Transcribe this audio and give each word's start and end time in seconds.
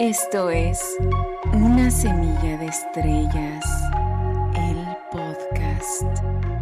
Esto 0.00 0.48
es 0.48 0.80
Una 1.52 1.90
Semilla 1.90 2.56
de 2.58 2.66
Estrellas, 2.66 3.64
el 4.54 4.86
podcast. 5.10 6.57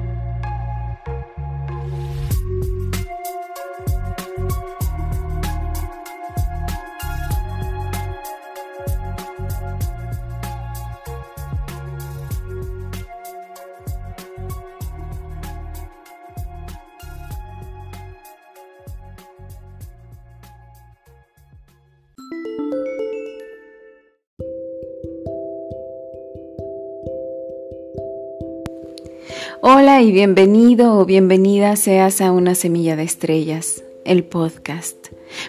Hola 29.87 30.03
y 30.03 30.11
bienvenido 30.11 30.99
o 30.99 31.05
bienvenida 31.05 31.77
seas 31.77 32.21
a 32.21 32.33
Una 32.33 32.57
Semilla 32.57 32.97
de 32.97 33.05
Estrellas, 33.05 33.85
el 34.05 34.25
podcast. 34.25 34.97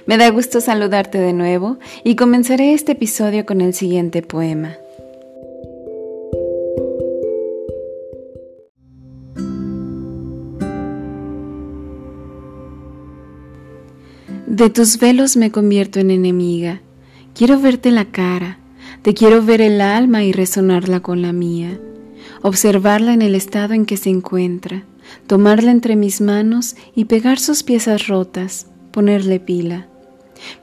Me 0.05 0.15
da 0.19 0.29
gusto 0.29 0.61
saludarte 0.61 1.17
de 1.17 1.33
nuevo 1.33 1.79
y 2.03 2.15
comenzaré 2.15 2.75
este 2.75 2.91
episodio 2.91 3.47
con 3.47 3.61
el 3.61 3.73
siguiente 3.73 4.21
poema. 4.21 4.77
De 14.45 14.69
tus 14.69 14.99
velos 14.99 15.35
me 15.35 15.51
convierto 15.51 15.99
en 15.99 16.11
enemiga. 16.11 16.83
Quiero 17.33 17.59
verte 17.59 17.89
la 17.89 18.05
cara, 18.11 18.59
te 19.01 19.15
quiero 19.15 19.43
ver 19.43 19.61
el 19.61 19.81
alma 19.81 20.23
y 20.23 20.31
resonarla 20.31 20.99
con 20.99 21.23
la 21.23 21.33
mía 21.33 21.79
observarla 22.41 23.13
en 23.13 23.21
el 23.21 23.35
estado 23.35 23.73
en 23.73 23.85
que 23.85 23.97
se 23.97 24.09
encuentra, 24.09 24.83
tomarla 25.27 25.71
entre 25.71 25.95
mis 25.95 26.21
manos 26.21 26.75
y 26.95 27.05
pegar 27.05 27.39
sus 27.39 27.63
piezas 27.63 28.07
rotas, 28.07 28.67
ponerle 28.91 29.39
pila. 29.39 29.87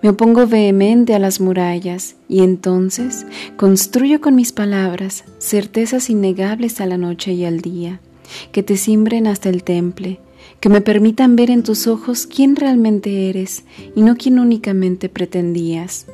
Me 0.02 0.08
opongo 0.08 0.46
vehemente 0.46 1.14
a 1.14 1.18
las 1.18 1.40
murallas 1.40 2.16
y 2.28 2.42
entonces 2.42 3.26
construyo 3.56 4.20
con 4.20 4.34
mis 4.34 4.52
palabras 4.52 5.24
certezas 5.38 6.10
innegables 6.10 6.80
a 6.80 6.86
la 6.86 6.96
noche 6.96 7.32
y 7.32 7.44
al 7.44 7.60
día, 7.60 8.00
que 8.52 8.62
te 8.62 8.76
simbren 8.76 9.26
hasta 9.26 9.48
el 9.48 9.64
temple, 9.64 10.20
que 10.60 10.68
me 10.68 10.80
permitan 10.80 11.36
ver 11.36 11.50
en 11.50 11.62
tus 11.62 11.86
ojos 11.86 12.26
quién 12.26 12.56
realmente 12.56 13.28
eres 13.28 13.64
y 13.94 14.02
no 14.02 14.16
quién 14.16 14.38
únicamente 14.38 15.08
pretendías. 15.08 16.06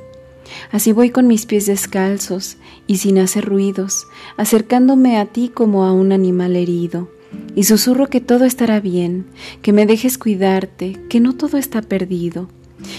Así 0.73 0.93
voy 0.93 1.11
con 1.11 1.27
mis 1.27 1.47
pies 1.47 1.67
descalzos 1.67 2.57
y 2.91 2.97
sin 2.97 3.21
hacer 3.21 3.45
ruidos, 3.45 4.09
acercándome 4.37 5.17
a 5.17 5.25
ti 5.25 5.49
como 5.49 5.85
a 5.85 5.93
un 5.93 6.11
animal 6.11 6.57
herido, 6.57 7.09
y 7.55 7.63
susurro 7.63 8.09
que 8.09 8.21
todo 8.21 8.45
estará 8.45 8.81
bien, 8.81 9.27
que 9.63 9.73
me 9.73 9.87
dejes 9.87 10.19
cuidarte, 10.19 11.01
que 11.09 11.21
no 11.21 11.37
todo 11.37 11.57
está 11.57 11.83
perdido, 11.83 12.49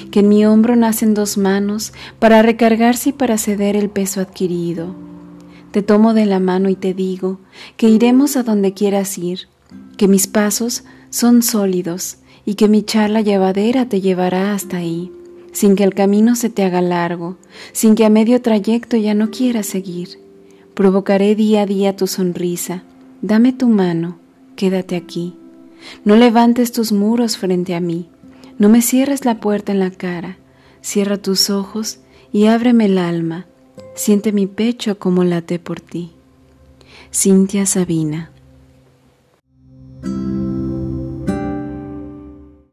que 0.09 0.21
en 0.21 0.29
mi 0.29 0.45
hombro 0.45 0.77
nacen 0.77 1.13
dos 1.13 1.37
manos 1.37 1.91
para 2.19 2.41
recargarse 2.41 3.09
y 3.09 3.11
para 3.11 3.37
ceder 3.37 3.75
el 3.75 3.89
peso 3.89 4.21
adquirido. 4.21 4.95
Te 5.71 5.81
tomo 5.81 6.13
de 6.13 6.25
la 6.25 6.39
mano 6.39 6.69
y 6.69 6.75
te 6.77 6.93
digo 6.93 7.41
que 7.75 7.89
iremos 7.89 8.37
a 8.37 8.43
donde 8.43 8.73
quieras 8.73 9.17
ir, 9.17 9.49
que 9.97 10.07
mis 10.07 10.25
pasos 10.25 10.85
son 11.09 11.43
sólidos 11.43 12.19
y 12.45 12.55
que 12.55 12.69
mi 12.69 12.83
charla 12.83 13.19
llevadera 13.19 13.89
te 13.89 13.99
llevará 13.99 14.53
hasta 14.53 14.77
ahí 14.77 15.11
sin 15.51 15.75
que 15.75 15.83
el 15.83 15.93
camino 15.93 16.35
se 16.35 16.49
te 16.49 16.63
haga 16.63 16.81
largo, 16.81 17.37
sin 17.73 17.95
que 17.95 18.05
a 18.05 18.09
medio 18.09 18.41
trayecto 18.41 18.97
ya 18.97 19.13
no 19.13 19.31
quieras 19.31 19.65
seguir. 19.65 20.19
Provocaré 20.73 21.35
día 21.35 21.63
a 21.63 21.65
día 21.65 21.95
tu 21.95 22.07
sonrisa. 22.07 22.83
Dame 23.21 23.53
tu 23.53 23.67
mano, 23.67 24.17
quédate 24.55 24.95
aquí. 24.95 25.35
No 26.05 26.15
levantes 26.15 26.71
tus 26.71 26.91
muros 26.91 27.37
frente 27.37 27.75
a 27.75 27.79
mí. 27.79 28.09
No 28.57 28.69
me 28.69 28.81
cierres 28.81 29.25
la 29.25 29.39
puerta 29.39 29.71
en 29.71 29.79
la 29.79 29.91
cara. 29.91 30.37
Cierra 30.81 31.17
tus 31.17 31.49
ojos 31.49 31.99
y 32.31 32.45
ábreme 32.45 32.85
el 32.85 32.97
alma. 32.97 33.45
Siente 33.95 34.31
mi 34.31 34.47
pecho 34.47 34.97
como 34.97 35.23
late 35.23 35.59
por 35.59 35.81
ti. 35.81 36.11
Cintia 37.13 37.65
Sabina. 37.65 38.31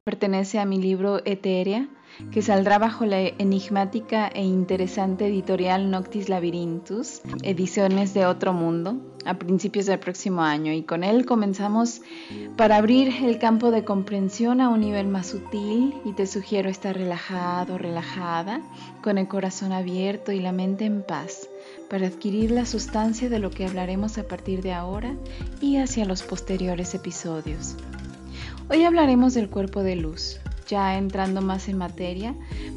Pertenece 0.04 0.58
a 0.58 0.64
mi 0.64 0.80
libro 0.80 1.20
Etérea 1.24 1.88
que 2.30 2.42
saldrá 2.42 2.78
bajo 2.78 3.06
la 3.06 3.20
enigmática 3.20 4.28
e 4.28 4.42
interesante 4.42 5.26
editorial 5.26 5.90
Noctis 5.90 6.28
Labyrinthus, 6.28 7.22
ediciones 7.42 8.14
de 8.14 8.26
Otro 8.26 8.52
Mundo, 8.52 8.96
a 9.24 9.34
principios 9.34 9.86
del 9.86 9.98
próximo 9.98 10.42
año. 10.42 10.72
Y 10.72 10.82
con 10.82 11.04
él 11.04 11.26
comenzamos 11.26 12.02
para 12.56 12.76
abrir 12.76 13.12
el 13.24 13.38
campo 13.38 13.70
de 13.70 13.84
comprensión 13.84 14.60
a 14.60 14.68
un 14.68 14.80
nivel 14.80 15.08
más 15.08 15.28
sutil 15.28 15.94
y 16.04 16.12
te 16.12 16.26
sugiero 16.26 16.68
estar 16.68 16.96
relajado, 16.96 17.78
relajada, 17.78 18.60
con 19.02 19.18
el 19.18 19.28
corazón 19.28 19.72
abierto 19.72 20.32
y 20.32 20.40
la 20.40 20.52
mente 20.52 20.84
en 20.84 21.02
paz 21.02 21.48
para 21.88 22.06
adquirir 22.06 22.50
la 22.50 22.66
sustancia 22.66 23.28
de 23.28 23.38
lo 23.38 23.50
que 23.50 23.66
hablaremos 23.66 24.18
a 24.18 24.24
partir 24.26 24.62
de 24.62 24.72
ahora 24.72 25.14
y 25.60 25.76
hacia 25.76 26.04
los 26.04 26.22
posteriores 26.22 26.94
episodios. 26.94 27.76
Hoy 28.70 28.84
hablaremos 28.84 29.34
del 29.34 29.48
cuerpo 29.48 29.82
de 29.82 29.96
luz, 29.96 30.40
ya 30.68 30.96
entrando 30.96 31.40
más 31.40 31.68
en 31.68 31.78
materia, 31.78 32.34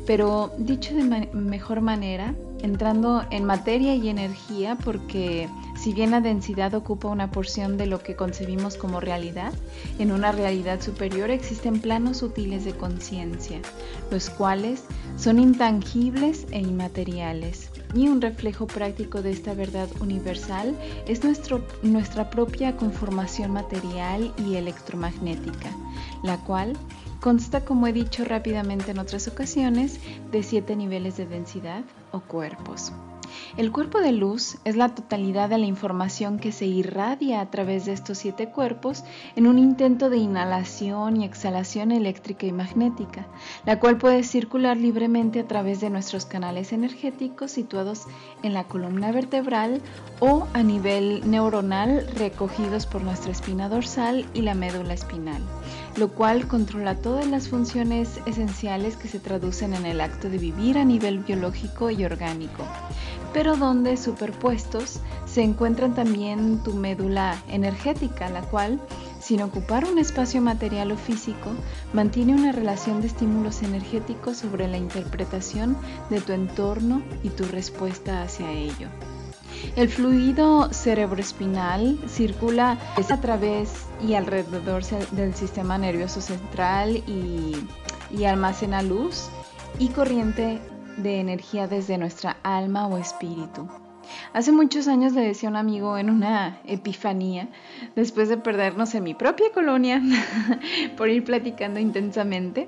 pero 0.07 0.51
dicho 0.57 0.95
de 0.95 1.27
mejor 1.33 1.81
manera, 1.81 2.33
entrando 2.63 3.23
en 3.29 3.45
materia 3.45 3.95
y 3.95 4.09
energía, 4.09 4.77
porque 4.83 5.49
si 5.75 5.93
bien 5.93 6.11
la 6.11 6.21
densidad 6.21 6.73
ocupa 6.73 7.07
una 7.07 7.31
porción 7.31 7.77
de 7.77 7.87
lo 7.87 7.99
que 7.99 8.15
concebimos 8.15 8.77
como 8.77 8.99
realidad, 8.99 9.53
en 9.99 10.11
una 10.11 10.31
realidad 10.31 10.81
superior 10.81 11.31
existen 11.31 11.79
planos 11.79 12.17
sutiles 12.17 12.65
de 12.65 12.73
conciencia, 12.73 13.59
los 14.09 14.29
cuales 14.29 14.83
son 15.17 15.39
intangibles 15.39 16.45
e 16.51 16.59
inmateriales. 16.59 17.69
Y 17.93 18.07
un 18.07 18.21
reflejo 18.21 18.67
práctico 18.67 19.21
de 19.21 19.31
esta 19.31 19.53
verdad 19.53 19.89
universal 19.99 20.77
es 21.07 21.23
nuestro, 21.23 21.65
nuestra 21.81 22.29
propia 22.29 22.77
conformación 22.77 23.51
material 23.51 24.33
y 24.37 24.55
electromagnética, 24.55 25.71
la 26.23 26.37
cual 26.37 26.77
Consta, 27.21 27.63
como 27.63 27.85
he 27.85 27.93
dicho 27.93 28.25
rápidamente 28.25 28.89
en 28.89 28.97
otras 28.97 29.27
ocasiones, 29.27 29.99
de 30.31 30.41
siete 30.41 30.75
niveles 30.75 31.17
de 31.17 31.27
densidad 31.27 31.83
o 32.11 32.19
cuerpos. 32.19 32.91
El 33.57 33.71
cuerpo 33.71 33.99
de 33.99 34.11
luz 34.11 34.57
es 34.65 34.75
la 34.75 34.89
totalidad 34.89 35.49
de 35.49 35.57
la 35.57 35.65
información 35.65 36.39
que 36.39 36.51
se 36.51 36.65
irradia 36.65 37.41
a 37.41 37.49
través 37.51 37.85
de 37.85 37.93
estos 37.93 38.17
siete 38.17 38.49
cuerpos 38.49 39.03
en 39.35 39.45
un 39.45 39.59
intento 39.59 40.09
de 40.09 40.17
inhalación 40.17 41.17
y 41.21 41.25
exhalación 41.25 41.91
eléctrica 41.91 42.45
y 42.45 42.51
magnética, 42.51 43.27
la 43.65 43.79
cual 43.79 43.97
puede 43.97 44.23
circular 44.23 44.77
libremente 44.77 45.41
a 45.41 45.47
través 45.47 45.79
de 45.79 45.89
nuestros 45.89 46.25
canales 46.25 46.73
energéticos 46.73 47.51
situados 47.51 48.07
en 48.41 48.53
la 48.53 48.63
columna 48.63 49.11
vertebral 49.11 49.81
o 50.19 50.47
a 50.53 50.63
nivel 50.63 51.29
neuronal 51.29 52.07
recogidos 52.15 52.85
por 52.85 53.03
nuestra 53.03 53.31
espina 53.31 53.69
dorsal 53.69 54.25
y 54.33 54.41
la 54.41 54.55
médula 54.55 54.93
espinal, 54.93 55.41
lo 55.95 56.09
cual 56.09 56.47
controla 56.47 56.95
todas 56.95 57.27
las 57.27 57.49
funciones 57.49 58.19
esenciales 58.25 58.95
que 58.95 59.07
se 59.07 59.19
traducen 59.19 59.73
en 59.73 59.85
el 59.85 60.01
acto 60.01 60.29
de 60.29 60.37
vivir 60.37 60.77
a 60.77 60.85
nivel 60.85 61.19
biológico 61.19 61.89
y 61.89 62.05
orgánico 62.05 62.65
pero 63.33 63.55
donde 63.55 63.97
superpuestos 63.97 64.99
se 65.25 65.43
encuentran 65.43 65.95
también 65.95 66.61
tu 66.63 66.73
médula 66.73 67.41
energética, 67.47 68.29
la 68.29 68.41
cual, 68.41 68.79
sin 69.21 69.41
ocupar 69.41 69.85
un 69.85 69.97
espacio 69.97 70.41
material 70.41 70.91
o 70.91 70.97
físico, 70.97 71.51
mantiene 71.93 72.33
una 72.33 72.51
relación 72.51 73.01
de 73.01 73.07
estímulos 73.07 73.63
energéticos 73.63 74.37
sobre 74.37 74.67
la 74.67 74.77
interpretación 74.77 75.77
de 76.09 76.19
tu 76.21 76.33
entorno 76.33 77.01
y 77.23 77.29
tu 77.29 77.45
respuesta 77.45 78.21
hacia 78.23 78.51
ello. 78.51 78.89
El 79.75 79.89
fluido 79.89 80.71
cerebroespinal 80.73 81.97
circula 82.07 82.77
a 83.09 83.21
través 83.21 83.87
y 84.05 84.15
alrededor 84.15 84.83
del 85.11 85.33
sistema 85.33 85.77
nervioso 85.77 86.21
central 86.21 87.03
y, 87.07 88.25
almacena 88.25 88.81
luz 88.83 89.29
y 89.79 89.87
corriente 89.89 90.59
de 90.97 91.19
energía 91.19 91.67
desde 91.67 91.97
nuestra 91.97 92.37
alma 92.43 92.87
o 92.87 92.97
espíritu. 92.97 93.67
Hace 94.33 94.51
muchos 94.51 94.87
años 94.87 95.13
le 95.13 95.21
decía 95.21 95.47
a 95.49 95.51
un 95.51 95.55
amigo 95.55 95.97
en 95.97 96.09
una 96.09 96.59
epifanía, 96.65 97.47
después 97.95 98.29
de 98.29 98.37
perdernos 98.37 98.93
en 98.93 99.03
mi 99.03 99.13
propia 99.13 99.51
colonia 99.53 100.01
por 100.97 101.09
ir 101.09 101.23
platicando 101.23 101.79
intensamente, 101.79 102.67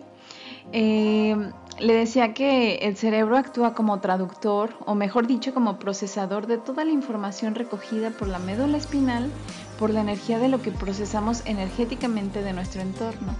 eh, 0.71 1.35
le 1.79 1.93
decía 1.93 2.33
que 2.33 2.75
el 2.75 2.97
cerebro 2.97 3.37
actúa 3.37 3.73
como 3.73 3.99
traductor, 3.99 4.71
o 4.85 4.95
mejor 4.95 5.27
dicho, 5.27 5.53
como 5.53 5.79
procesador 5.79 6.47
de 6.47 6.57
toda 6.57 6.85
la 6.85 6.91
información 6.91 7.55
recogida 7.55 8.11
por 8.11 8.27
la 8.27 8.39
médula 8.39 8.77
espinal, 8.77 9.29
por 9.79 9.89
la 9.89 10.01
energía 10.01 10.39
de 10.39 10.49
lo 10.49 10.61
que 10.61 10.71
procesamos 10.71 11.41
energéticamente 11.45 12.41
de 12.41 12.53
nuestro 12.53 12.81
entorno. 12.81 13.35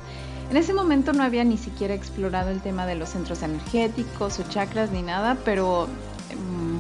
En 0.50 0.57
ese 0.57 0.74
momento 0.74 1.13
no 1.13 1.24
había 1.24 1.44
ni 1.44 1.57
siquiera 1.57 1.94
explorado 1.94 2.50
el 2.50 2.62
tema 2.62 2.85
de 2.85 2.95
los 2.95 3.09
centros 3.09 3.44
energéticos 3.44 4.39
o 4.39 4.44
chakras 4.50 4.91
ni 4.91 5.01
nada, 5.01 5.38
pero 5.45 5.88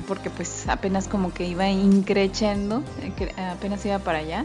porque 0.07 0.29
pues 0.29 0.67
apenas 0.67 1.07
como 1.07 1.33
que 1.33 1.45
iba 1.47 1.69
increciendo, 1.69 2.83
eh, 3.01 3.31
apenas 3.51 3.85
iba 3.85 3.99
para 3.99 4.19
allá. 4.19 4.43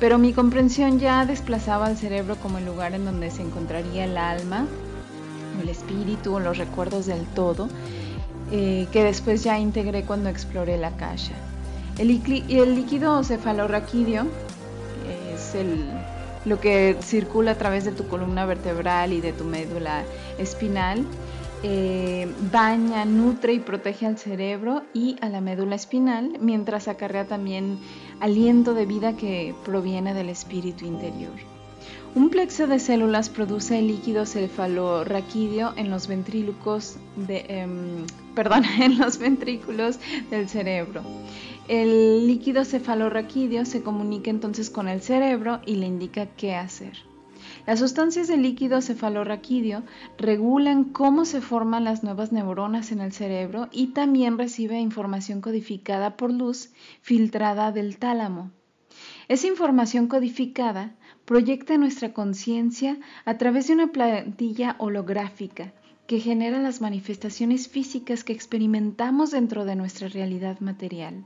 Pero 0.00 0.18
mi 0.18 0.32
comprensión 0.32 0.98
ya 0.98 1.24
desplazaba 1.24 1.86
al 1.86 1.96
cerebro 1.96 2.36
como 2.36 2.58
el 2.58 2.66
lugar 2.66 2.94
en 2.94 3.04
donde 3.04 3.30
se 3.30 3.42
encontraría 3.42 4.04
el 4.04 4.18
alma, 4.18 4.66
el 5.60 5.68
espíritu 5.68 6.34
o 6.34 6.40
los 6.40 6.58
recuerdos 6.58 7.06
del 7.06 7.24
todo, 7.26 7.68
eh, 8.50 8.86
que 8.92 9.04
después 9.04 9.44
ya 9.44 9.58
integré 9.58 10.04
cuando 10.04 10.28
exploré 10.28 10.78
la 10.78 10.90
caja. 10.96 11.34
El, 11.98 12.10
el 12.48 12.74
líquido 12.74 13.22
cefalorraquídeo 13.22 14.26
es 15.34 15.54
el, 15.54 15.90
lo 16.44 16.60
que 16.60 16.96
circula 17.02 17.52
a 17.52 17.58
través 17.58 17.84
de 17.84 17.92
tu 17.92 18.06
columna 18.08 18.46
vertebral 18.46 19.12
y 19.12 19.20
de 19.20 19.32
tu 19.32 19.44
médula 19.44 20.04
espinal. 20.38 21.04
Eh, 21.64 22.26
baña, 22.50 23.04
nutre 23.04 23.52
y 23.52 23.60
protege 23.60 24.06
al 24.06 24.18
cerebro 24.18 24.82
y 24.92 25.16
a 25.20 25.28
la 25.28 25.40
médula 25.40 25.76
espinal, 25.76 26.32
mientras 26.40 26.88
acarrea 26.88 27.26
también 27.26 27.78
aliento 28.18 28.74
de 28.74 28.84
vida 28.84 29.16
que 29.16 29.54
proviene 29.64 30.12
del 30.12 30.28
espíritu 30.28 30.84
interior. 30.84 31.51
Un 32.14 32.28
plexo 32.28 32.66
de 32.66 32.78
células 32.78 33.30
produce 33.30 33.78
el 33.78 33.86
líquido 33.86 34.26
cefalorraquídeo 34.26 35.72
en 35.76 35.90
los 35.90 36.08
ventrículos 36.08 36.98
de, 37.16 37.46
em, 37.48 38.04
en 38.80 38.98
los 38.98 39.16
ventrículos 39.16 39.98
del 40.28 40.46
cerebro. 40.46 41.02
El 41.68 42.26
líquido 42.26 42.66
cefalorraquídeo 42.66 43.64
se 43.64 43.82
comunica 43.82 44.28
entonces 44.28 44.68
con 44.68 44.88
el 44.88 45.00
cerebro 45.00 45.60
y 45.64 45.76
le 45.76 45.86
indica 45.86 46.26
qué 46.26 46.54
hacer. 46.54 46.98
Las 47.66 47.78
sustancias 47.78 48.28
del 48.28 48.42
líquido 48.42 48.82
cefalorraquídeo 48.82 49.82
regulan 50.18 50.84
cómo 50.84 51.24
se 51.24 51.40
forman 51.40 51.84
las 51.84 52.02
nuevas 52.02 52.30
neuronas 52.30 52.92
en 52.92 53.00
el 53.00 53.12
cerebro 53.12 53.68
y 53.72 53.88
también 53.88 54.36
recibe 54.36 54.78
información 54.78 55.40
codificada 55.40 56.18
por 56.18 56.30
luz 56.30 56.74
filtrada 57.00 57.72
del 57.72 57.96
tálamo. 57.96 58.50
Esa 59.28 59.46
información 59.46 60.08
codificada 60.08 60.94
proyecta 61.32 61.78
nuestra 61.78 62.12
conciencia 62.12 62.98
a 63.24 63.38
través 63.38 63.66
de 63.66 63.72
una 63.72 63.86
plantilla 63.86 64.76
holográfica 64.78 65.72
que 66.06 66.20
genera 66.20 66.60
las 66.60 66.82
manifestaciones 66.82 67.68
físicas 67.68 68.22
que 68.22 68.34
experimentamos 68.34 69.30
dentro 69.30 69.64
de 69.64 69.74
nuestra 69.74 70.08
realidad 70.08 70.60
material. 70.60 71.24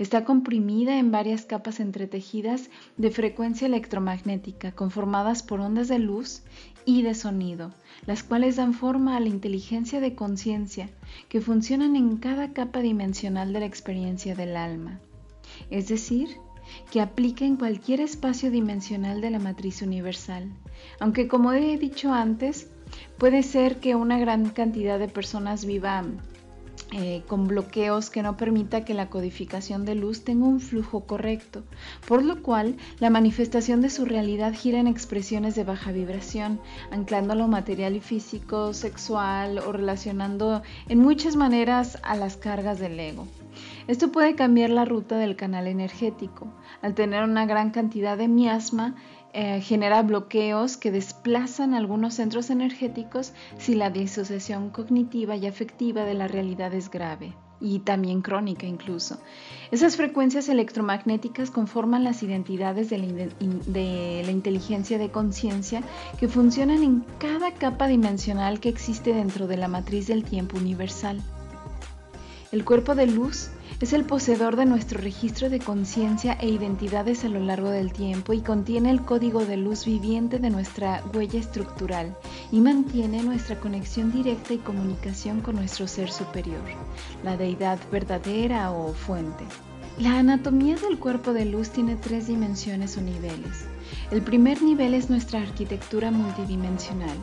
Está 0.00 0.24
comprimida 0.24 0.98
en 0.98 1.12
varias 1.12 1.46
capas 1.46 1.78
entretejidas 1.78 2.68
de 2.96 3.12
frecuencia 3.12 3.68
electromagnética 3.68 4.72
conformadas 4.72 5.44
por 5.44 5.60
ondas 5.60 5.86
de 5.86 6.00
luz 6.00 6.42
y 6.84 7.02
de 7.02 7.14
sonido, 7.14 7.72
las 8.06 8.24
cuales 8.24 8.56
dan 8.56 8.74
forma 8.74 9.16
a 9.16 9.20
la 9.20 9.28
inteligencia 9.28 10.00
de 10.00 10.16
conciencia 10.16 10.90
que 11.28 11.40
funcionan 11.40 11.94
en 11.94 12.16
cada 12.16 12.52
capa 12.52 12.80
dimensional 12.80 13.52
de 13.52 13.60
la 13.60 13.66
experiencia 13.66 14.34
del 14.34 14.56
alma. 14.56 14.98
Es 15.70 15.86
decir, 15.86 16.30
que 16.90 17.00
aplica 17.00 17.44
en 17.44 17.56
cualquier 17.56 18.00
espacio 18.00 18.50
dimensional 18.50 19.20
de 19.20 19.30
la 19.30 19.38
matriz 19.38 19.82
universal, 19.82 20.50
aunque 21.00 21.28
como 21.28 21.52
he 21.52 21.76
dicho 21.78 22.12
antes, 22.12 22.68
puede 23.18 23.42
ser 23.42 23.80
que 23.80 23.94
una 23.94 24.18
gran 24.18 24.50
cantidad 24.50 24.98
de 24.98 25.08
personas 25.08 25.64
vivan 25.64 26.20
eh, 26.92 27.22
con 27.26 27.48
bloqueos 27.48 28.10
que 28.10 28.22
no 28.22 28.36
permita 28.36 28.84
que 28.84 28.94
la 28.94 29.08
codificación 29.08 29.84
de 29.84 29.94
luz 29.94 30.22
tenga 30.22 30.46
un 30.46 30.60
flujo 30.60 31.00
correcto, 31.06 31.64
por 32.06 32.24
lo 32.24 32.40
cual 32.42 32.76
la 33.00 33.10
manifestación 33.10 33.80
de 33.80 33.90
su 33.90 34.04
realidad 34.04 34.54
gira 34.54 34.78
en 34.78 34.86
expresiones 34.86 35.56
de 35.56 35.64
baja 35.64 35.92
vibración, 35.92 36.60
anclando 36.92 37.34
lo 37.34 37.48
material 37.48 37.96
y 37.96 38.00
físico, 38.00 38.74
sexual 38.74 39.58
o 39.58 39.72
relacionando 39.72 40.62
en 40.88 41.00
muchas 41.00 41.36
maneras 41.36 41.98
a 42.02 42.14
las 42.16 42.36
cargas 42.36 42.78
del 42.78 43.00
ego. 43.00 43.26
Esto 43.86 44.10
puede 44.10 44.34
cambiar 44.34 44.70
la 44.70 44.84
ruta 44.84 45.18
del 45.18 45.36
canal 45.36 45.66
energético. 45.66 46.48
Al 46.80 46.94
tener 46.94 47.22
una 47.22 47.44
gran 47.44 47.70
cantidad 47.70 48.16
de 48.16 48.28
miasma, 48.28 48.94
eh, 49.34 49.60
genera 49.60 50.02
bloqueos 50.02 50.76
que 50.76 50.90
desplazan 50.90 51.74
algunos 51.74 52.14
centros 52.14 52.50
energéticos 52.50 53.34
si 53.58 53.74
la 53.74 53.90
disociación 53.90 54.70
cognitiva 54.70 55.36
y 55.36 55.46
afectiva 55.46 56.04
de 56.04 56.14
la 56.14 56.28
realidad 56.28 56.72
es 56.72 56.90
grave 56.90 57.34
y 57.60 57.80
también 57.80 58.22
crónica 58.22 58.66
incluso. 58.66 59.18
Esas 59.70 59.96
frecuencias 59.96 60.48
electromagnéticas 60.48 61.50
conforman 61.50 62.04
las 62.04 62.22
identidades 62.22 62.90
de 62.90 64.22
la 64.24 64.30
inteligencia 64.30 64.98
de 64.98 65.10
conciencia 65.10 65.82
que 66.18 66.28
funcionan 66.28 66.82
en 66.82 67.04
cada 67.18 67.52
capa 67.52 67.86
dimensional 67.86 68.60
que 68.60 68.68
existe 68.68 69.14
dentro 69.14 69.46
de 69.46 69.56
la 69.56 69.68
matriz 69.68 70.06
del 70.06 70.24
tiempo 70.24 70.56
universal. 70.56 71.22
El 72.54 72.64
cuerpo 72.64 72.94
de 72.94 73.08
luz 73.08 73.48
es 73.80 73.92
el 73.92 74.04
poseedor 74.04 74.54
de 74.54 74.64
nuestro 74.64 75.00
registro 75.00 75.50
de 75.50 75.58
conciencia 75.58 76.34
e 76.34 76.48
identidades 76.48 77.24
a 77.24 77.28
lo 77.28 77.40
largo 77.40 77.68
del 77.68 77.92
tiempo 77.92 78.32
y 78.32 78.42
contiene 78.42 78.92
el 78.92 79.04
código 79.04 79.44
de 79.44 79.56
luz 79.56 79.86
viviente 79.86 80.38
de 80.38 80.50
nuestra 80.50 81.02
huella 81.12 81.40
estructural 81.40 82.16
y 82.52 82.60
mantiene 82.60 83.24
nuestra 83.24 83.58
conexión 83.58 84.12
directa 84.12 84.54
y 84.54 84.58
comunicación 84.58 85.40
con 85.40 85.56
nuestro 85.56 85.88
ser 85.88 86.12
superior, 86.12 86.62
la 87.24 87.36
deidad 87.36 87.80
verdadera 87.90 88.70
o 88.70 88.92
fuente. 88.92 89.42
La 89.98 90.16
anatomía 90.20 90.76
del 90.76 91.00
cuerpo 91.00 91.32
de 91.32 91.46
luz 91.46 91.70
tiene 91.70 91.96
tres 91.96 92.28
dimensiones 92.28 92.96
o 92.96 93.00
niveles. 93.00 93.66
El 94.12 94.22
primer 94.22 94.62
nivel 94.62 94.94
es 94.94 95.10
nuestra 95.10 95.40
arquitectura 95.40 96.12
multidimensional. 96.12 97.16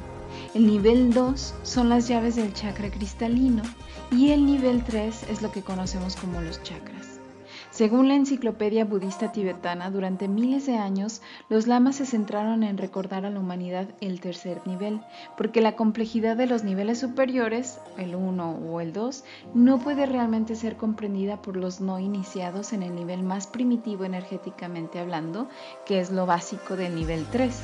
El 0.53 0.67
nivel 0.67 1.13
2 1.13 1.53
son 1.63 1.87
las 1.87 2.09
llaves 2.09 2.35
del 2.35 2.53
chakra 2.53 2.91
cristalino 2.91 3.63
y 4.11 4.31
el 4.31 4.45
nivel 4.45 4.83
3 4.83 5.29
es 5.29 5.41
lo 5.41 5.49
que 5.49 5.61
conocemos 5.61 6.17
como 6.17 6.41
los 6.41 6.61
chakras. 6.61 7.21
Según 7.69 8.09
la 8.09 8.15
enciclopedia 8.15 8.83
budista 8.83 9.31
tibetana, 9.31 9.89
durante 9.89 10.27
miles 10.27 10.65
de 10.65 10.75
años 10.75 11.21
los 11.47 11.67
lamas 11.67 11.95
se 11.95 12.05
centraron 12.05 12.63
en 12.63 12.77
recordar 12.77 13.25
a 13.25 13.29
la 13.29 13.39
humanidad 13.39 13.87
el 14.01 14.19
tercer 14.19 14.61
nivel, 14.67 14.99
porque 15.37 15.61
la 15.61 15.77
complejidad 15.77 16.35
de 16.35 16.47
los 16.47 16.65
niveles 16.65 16.99
superiores, 16.99 17.79
el 17.97 18.13
1 18.13 18.59
o 18.69 18.81
el 18.81 18.91
2, 18.91 19.23
no 19.53 19.79
puede 19.79 20.05
realmente 20.05 20.55
ser 20.55 20.75
comprendida 20.75 21.41
por 21.41 21.55
los 21.55 21.79
no 21.79 21.97
iniciados 21.97 22.73
en 22.73 22.83
el 22.83 22.93
nivel 22.93 23.23
más 23.23 23.47
primitivo 23.47 24.03
energéticamente 24.03 24.99
hablando, 24.99 25.47
que 25.85 26.01
es 26.01 26.11
lo 26.11 26.25
básico 26.25 26.75
del 26.75 26.93
nivel 26.93 27.25
3. 27.31 27.57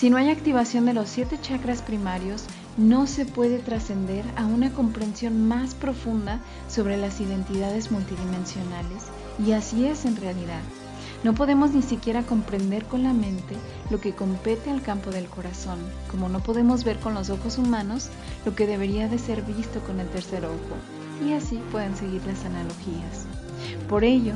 Si 0.00 0.08
no 0.08 0.16
hay 0.16 0.30
activación 0.30 0.86
de 0.86 0.94
los 0.94 1.10
siete 1.10 1.38
chakras 1.42 1.82
primarios, 1.82 2.44
no 2.78 3.06
se 3.06 3.26
puede 3.26 3.58
trascender 3.58 4.24
a 4.34 4.46
una 4.46 4.72
comprensión 4.72 5.46
más 5.46 5.74
profunda 5.74 6.40
sobre 6.70 6.96
las 6.96 7.20
identidades 7.20 7.90
multidimensionales, 7.90 9.08
y 9.46 9.52
así 9.52 9.84
es 9.84 10.06
en 10.06 10.16
realidad. 10.16 10.62
No 11.22 11.34
podemos 11.34 11.72
ni 11.72 11.82
siquiera 11.82 12.22
comprender 12.22 12.86
con 12.86 13.02
la 13.02 13.12
mente 13.12 13.54
lo 13.90 14.00
que 14.00 14.14
compete 14.14 14.70
al 14.70 14.80
campo 14.80 15.10
del 15.10 15.26
corazón, 15.26 15.78
como 16.10 16.30
no 16.30 16.40
podemos 16.40 16.82
ver 16.82 16.98
con 16.98 17.12
los 17.12 17.28
ojos 17.28 17.58
humanos 17.58 18.08
lo 18.46 18.54
que 18.54 18.66
debería 18.66 19.06
de 19.06 19.18
ser 19.18 19.42
visto 19.42 19.80
con 19.80 20.00
el 20.00 20.08
tercer 20.08 20.46
ojo, 20.46 21.28
y 21.28 21.34
así 21.34 21.60
pueden 21.70 21.94
seguir 21.94 22.24
las 22.24 22.42
analogías. 22.46 23.26
Por 23.86 24.04
ello, 24.04 24.32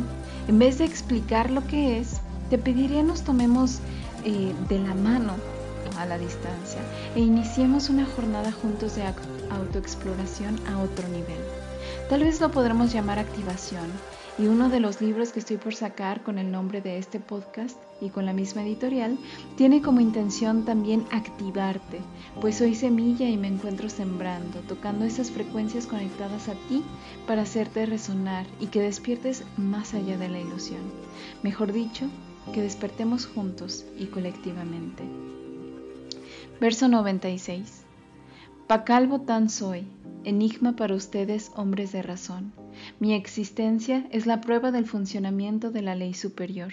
en 0.46 0.58
vez 0.58 0.76
de 0.76 0.84
explicar 0.84 1.50
lo 1.50 1.66
que 1.66 2.00
es, 2.00 2.20
te 2.50 2.58
pediría 2.58 3.02
nos 3.02 3.22
tomemos 3.22 3.78
eh, 4.26 4.54
de 4.68 4.78
la 4.78 4.94
mano 4.94 5.53
a 5.96 6.06
la 6.06 6.18
distancia 6.18 6.80
e 7.14 7.20
iniciemos 7.20 7.90
una 7.90 8.06
jornada 8.06 8.52
juntos 8.52 8.96
de 8.96 9.04
autoexploración 9.50 10.58
a 10.68 10.80
otro 10.80 11.06
nivel. 11.08 11.40
Tal 12.08 12.22
vez 12.22 12.40
lo 12.40 12.50
podremos 12.50 12.92
llamar 12.92 13.18
activación 13.18 13.90
y 14.38 14.46
uno 14.46 14.68
de 14.68 14.80
los 14.80 15.00
libros 15.00 15.30
que 15.30 15.38
estoy 15.38 15.58
por 15.58 15.74
sacar 15.74 16.22
con 16.22 16.38
el 16.38 16.50
nombre 16.50 16.80
de 16.80 16.98
este 16.98 17.20
podcast 17.20 17.78
y 18.00 18.10
con 18.10 18.26
la 18.26 18.32
misma 18.32 18.62
editorial 18.62 19.16
tiene 19.56 19.80
como 19.80 20.00
intención 20.00 20.64
también 20.64 21.04
activarte, 21.12 22.00
pues 22.40 22.56
soy 22.56 22.74
semilla 22.74 23.28
y 23.28 23.36
me 23.36 23.48
encuentro 23.48 23.88
sembrando, 23.88 24.60
tocando 24.60 25.04
esas 25.04 25.30
frecuencias 25.30 25.86
conectadas 25.86 26.48
a 26.48 26.54
ti 26.68 26.82
para 27.26 27.42
hacerte 27.42 27.86
resonar 27.86 28.44
y 28.60 28.66
que 28.66 28.82
despiertes 28.82 29.44
más 29.56 29.94
allá 29.94 30.18
de 30.18 30.28
la 30.28 30.40
ilusión. 30.40 30.82
Mejor 31.42 31.72
dicho, 31.72 32.06
que 32.52 32.60
despertemos 32.60 33.26
juntos 33.26 33.84
y 33.98 34.06
colectivamente. 34.06 35.04
Verso 36.64 36.88
96. 36.88 37.84
Pacalvo 38.66 39.20
tan 39.20 39.50
soy, 39.50 39.86
enigma 40.24 40.76
para 40.76 40.94
ustedes 40.94 41.52
hombres 41.56 41.92
de 41.92 42.00
razón. 42.00 42.54
Mi 42.98 43.12
existencia 43.12 44.08
es 44.10 44.24
la 44.24 44.40
prueba 44.40 44.72
del 44.72 44.86
funcionamiento 44.86 45.70
de 45.70 45.82
la 45.82 45.94
ley 45.94 46.14
superior. 46.14 46.72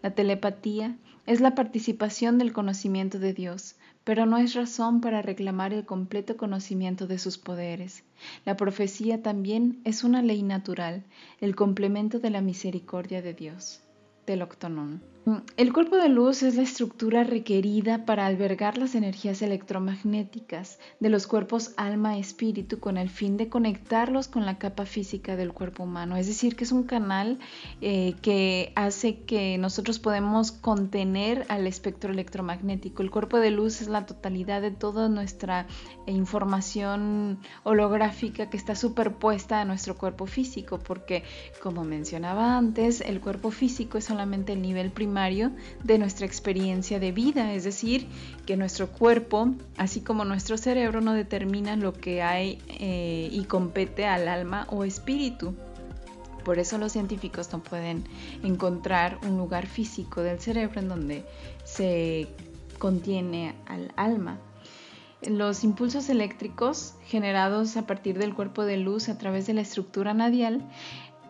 La 0.00 0.14
telepatía 0.14 0.96
es 1.26 1.40
la 1.40 1.56
participación 1.56 2.38
del 2.38 2.52
conocimiento 2.52 3.18
de 3.18 3.34
Dios, 3.34 3.74
pero 4.04 4.26
no 4.26 4.38
es 4.38 4.54
razón 4.54 5.00
para 5.00 5.22
reclamar 5.22 5.72
el 5.72 5.84
completo 5.84 6.36
conocimiento 6.36 7.08
de 7.08 7.18
sus 7.18 7.36
poderes. 7.36 8.04
La 8.44 8.56
profecía 8.56 9.24
también 9.24 9.80
es 9.82 10.04
una 10.04 10.22
ley 10.22 10.44
natural, 10.44 11.02
el 11.40 11.56
complemento 11.56 12.20
de 12.20 12.30
la 12.30 12.42
misericordia 12.42 13.22
de 13.22 13.34
Dios. 13.34 13.82
Teloctonón. 14.24 15.02
El 15.56 15.72
cuerpo 15.72 15.98
de 15.98 16.08
luz 16.08 16.42
es 16.42 16.56
la 16.56 16.62
estructura 16.62 17.22
requerida 17.22 18.04
para 18.04 18.26
albergar 18.26 18.76
las 18.76 18.96
energías 18.96 19.40
electromagnéticas 19.40 20.80
de 20.98 21.10
los 21.10 21.28
cuerpos 21.28 21.74
alma-espíritu 21.76 22.80
con 22.80 22.96
el 22.96 23.08
fin 23.08 23.36
de 23.36 23.48
conectarlos 23.48 24.26
con 24.26 24.46
la 24.46 24.58
capa 24.58 24.84
física 24.84 25.36
del 25.36 25.52
cuerpo 25.52 25.84
humano. 25.84 26.16
Es 26.16 26.26
decir, 26.26 26.56
que 26.56 26.64
es 26.64 26.72
un 26.72 26.82
canal 26.82 27.38
eh, 27.80 28.14
que 28.20 28.72
hace 28.74 29.20
que 29.20 29.58
nosotros 29.58 30.00
podemos 30.00 30.50
contener 30.50 31.46
al 31.48 31.68
espectro 31.68 32.10
electromagnético. 32.10 33.04
El 33.04 33.12
cuerpo 33.12 33.38
de 33.38 33.52
luz 33.52 33.80
es 33.80 33.86
la 33.86 34.06
totalidad 34.06 34.60
de 34.60 34.72
toda 34.72 35.08
nuestra 35.08 35.68
información 36.06 37.38
holográfica 37.62 38.50
que 38.50 38.56
está 38.56 38.74
superpuesta 38.74 39.60
a 39.60 39.64
nuestro 39.64 39.96
cuerpo 39.96 40.26
físico, 40.26 40.80
porque 40.80 41.22
como 41.62 41.84
mencionaba 41.84 42.58
antes, 42.58 43.00
el 43.02 43.20
cuerpo 43.20 43.52
físico 43.52 43.98
es 43.98 44.04
solamente 44.06 44.54
el 44.54 44.62
nivel 44.62 44.90
primario 44.90 45.11
de 45.12 45.98
nuestra 45.98 46.26
experiencia 46.26 46.98
de 46.98 47.12
vida, 47.12 47.52
es 47.52 47.64
decir, 47.64 48.06
que 48.46 48.56
nuestro 48.56 48.88
cuerpo, 48.88 49.50
así 49.76 50.00
como 50.00 50.24
nuestro 50.24 50.56
cerebro, 50.56 51.00
no 51.00 51.12
determina 51.12 51.76
lo 51.76 51.92
que 51.92 52.22
hay 52.22 52.58
eh, 52.68 53.28
y 53.30 53.44
compete 53.44 54.06
al 54.06 54.28
alma 54.28 54.66
o 54.70 54.84
espíritu. 54.84 55.54
Por 56.44 56.58
eso 56.58 56.78
los 56.78 56.92
científicos 56.92 57.52
no 57.52 57.62
pueden 57.62 58.04
encontrar 58.42 59.18
un 59.22 59.38
lugar 59.38 59.66
físico 59.66 60.22
del 60.22 60.40
cerebro 60.40 60.80
en 60.80 60.88
donde 60.88 61.24
se 61.64 62.28
contiene 62.78 63.54
al 63.66 63.92
alma. 63.96 64.38
Los 65.22 65.62
impulsos 65.62 66.08
eléctricos 66.08 66.94
generados 67.06 67.76
a 67.76 67.86
partir 67.86 68.18
del 68.18 68.34
cuerpo 68.34 68.64
de 68.64 68.76
luz 68.76 69.08
a 69.08 69.18
través 69.18 69.46
de 69.46 69.54
la 69.54 69.60
estructura 69.60 70.14
nadial 70.14 70.68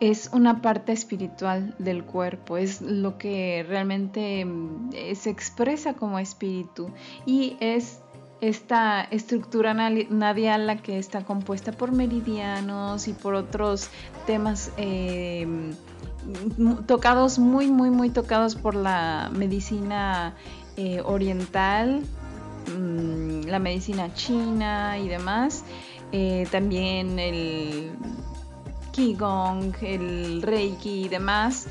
es 0.02 0.30
una 0.32 0.60
parte 0.60 0.90
espiritual 0.90 1.76
del 1.78 2.02
cuerpo, 2.02 2.56
es 2.56 2.80
lo 2.80 3.18
que 3.18 3.64
realmente 3.68 4.44
mm, 4.44 4.90
se 5.14 5.30
expresa 5.30 5.94
como 5.94 6.18
espíritu 6.18 6.90
y 7.24 7.56
es 7.60 8.00
esta 8.40 9.04
estructura 9.04 9.74
nadial 9.74 10.66
la 10.66 10.78
que 10.78 10.98
está 10.98 11.24
compuesta 11.24 11.70
por 11.70 11.92
meridianos 11.92 13.06
y 13.06 13.12
por 13.12 13.34
otros 13.36 13.88
temas 14.26 14.72
eh, 14.76 15.46
tocados 16.88 17.38
muy 17.38 17.68
muy 17.68 17.90
muy 17.90 18.10
tocados 18.10 18.56
por 18.56 18.74
la 18.74 19.30
medicina 19.32 20.34
eh, 20.76 21.00
oriental 21.04 22.02
mm, 22.76 23.42
la 23.46 23.60
medicina 23.60 24.12
china 24.14 24.98
y 24.98 25.06
demás 25.06 25.62
eh, 26.10 26.48
también 26.50 27.20
el 27.20 27.92
Qigong, 28.92 29.74
el 29.82 30.42
Reiki 30.42 31.06
y 31.06 31.08
demás, 31.08 31.66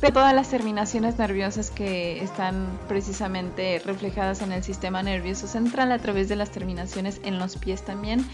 pero 0.00 0.12
todas 0.12 0.34
las 0.34 0.50
terminaciones 0.50 1.18
nerviosas 1.18 1.70
que 1.70 2.22
están 2.22 2.66
precisamente 2.86 3.80
reflejadas 3.84 4.42
en 4.42 4.52
el 4.52 4.62
sistema 4.62 5.02
nervioso 5.02 5.46
central 5.46 5.90
a 5.90 5.98
través 5.98 6.28
de 6.28 6.36
las 6.36 6.50
terminaciones 6.50 7.18
en 7.24 7.38
los 7.38 7.56
pies 7.56 7.82
también, 7.82 8.26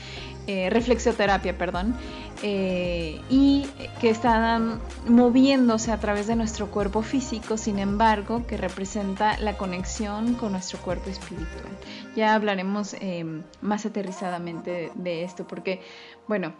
eh, 0.49 0.71
reflexioterapia, 0.71 1.57
perdón, 1.57 1.95
eh, 2.43 3.21
y 3.31 3.69
que 4.01 4.11
están 4.11 4.81
moviéndose 5.07 5.93
a 5.93 6.01
través 6.01 6.27
de 6.27 6.35
nuestro 6.35 6.69
cuerpo 6.69 7.03
físico, 7.03 7.57
sin 7.57 7.79
embargo, 7.79 8.45
que 8.45 8.57
representa 8.57 9.39
la 9.39 9.57
conexión 9.57 10.35
con 10.35 10.53
nuestro 10.53 10.81
cuerpo 10.81 11.11
espiritual. 11.11 11.71
Ya 12.17 12.35
hablaremos 12.35 12.95
eh, 12.95 13.25
más 13.61 13.87
aterrizadamente 13.87 14.91
de 14.97 15.23
esto, 15.23 15.47
porque, 15.47 15.81
bueno, 16.27 16.55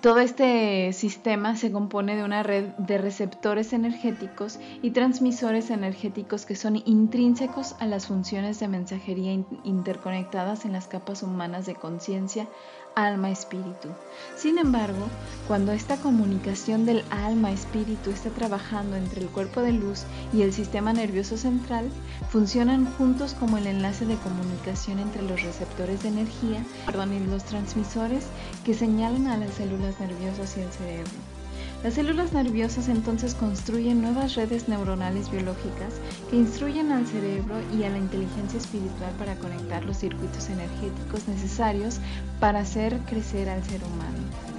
todo 0.00 0.20
este 0.20 0.92
sistema 0.94 1.56
se 1.56 1.70
compone 1.70 2.16
de 2.16 2.24
una 2.24 2.42
red 2.42 2.64
de 2.78 2.96
receptores 2.96 3.72
energéticos 3.74 4.58
y 4.80 4.92
transmisores 4.92 5.70
energéticos 5.70 6.46
que 6.46 6.56
son 6.56 6.76
intrínsecos 6.86 7.76
a 7.80 7.86
las 7.86 8.06
funciones 8.06 8.58
de 8.60 8.68
mensajería 8.68 9.32
interconectadas 9.62 10.64
en 10.64 10.72
las 10.72 10.86
capas 10.86 11.22
humanas 11.22 11.66
de 11.66 11.74
conciencia 11.74 12.46
alma-espíritu. 12.94 13.88
Sin 14.36 14.58
embargo, 14.58 15.08
cuando 15.46 15.72
esta 15.72 15.96
comunicación 15.96 16.86
del 16.86 17.04
alma-espíritu 17.10 18.10
está 18.10 18.30
trabajando 18.30 18.96
entre 18.96 19.22
el 19.22 19.28
cuerpo 19.28 19.60
de 19.60 19.72
luz 19.72 20.04
y 20.32 20.42
el 20.42 20.52
sistema 20.52 20.92
nervioso 20.92 21.36
central, 21.36 21.90
funcionan 22.30 22.86
juntos 22.94 23.34
como 23.34 23.58
el 23.58 23.66
enlace 23.66 24.06
de 24.06 24.16
comunicación 24.16 24.98
entre 24.98 25.22
los 25.22 25.42
receptores 25.42 26.02
de 26.02 26.08
energía 26.08 26.64
y 26.88 27.26
los 27.26 27.44
transmisores 27.44 28.26
que 28.64 28.74
señalan 28.74 29.26
a 29.26 29.36
las 29.36 29.54
células 29.54 29.98
nerviosas 30.00 30.56
y 30.56 30.60
el 30.60 30.70
cerebro. 30.70 31.39
Las 31.82 31.94
células 31.94 32.34
nerviosas 32.34 32.88
entonces 32.88 33.34
construyen 33.34 34.02
nuevas 34.02 34.34
redes 34.34 34.68
neuronales 34.68 35.30
biológicas 35.30 35.94
que 36.28 36.36
instruyen 36.36 36.92
al 36.92 37.06
cerebro 37.06 37.56
y 37.72 37.84
a 37.84 37.90
la 37.90 37.96
inteligencia 37.96 38.58
espiritual 38.58 39.12
para 39.18 39.34
conectar 39.36 39.82
los 39.86 39.96
circuitos 39.96 40.50
energéticos 40.50 41.26
necesarios 41.26 41.98
para 42.38 42.60
hacer 42.60 42.98
crecer 43.06 43.48
al 43.48 43.64
ser 43.64 43.82
humano. 43.82 44.49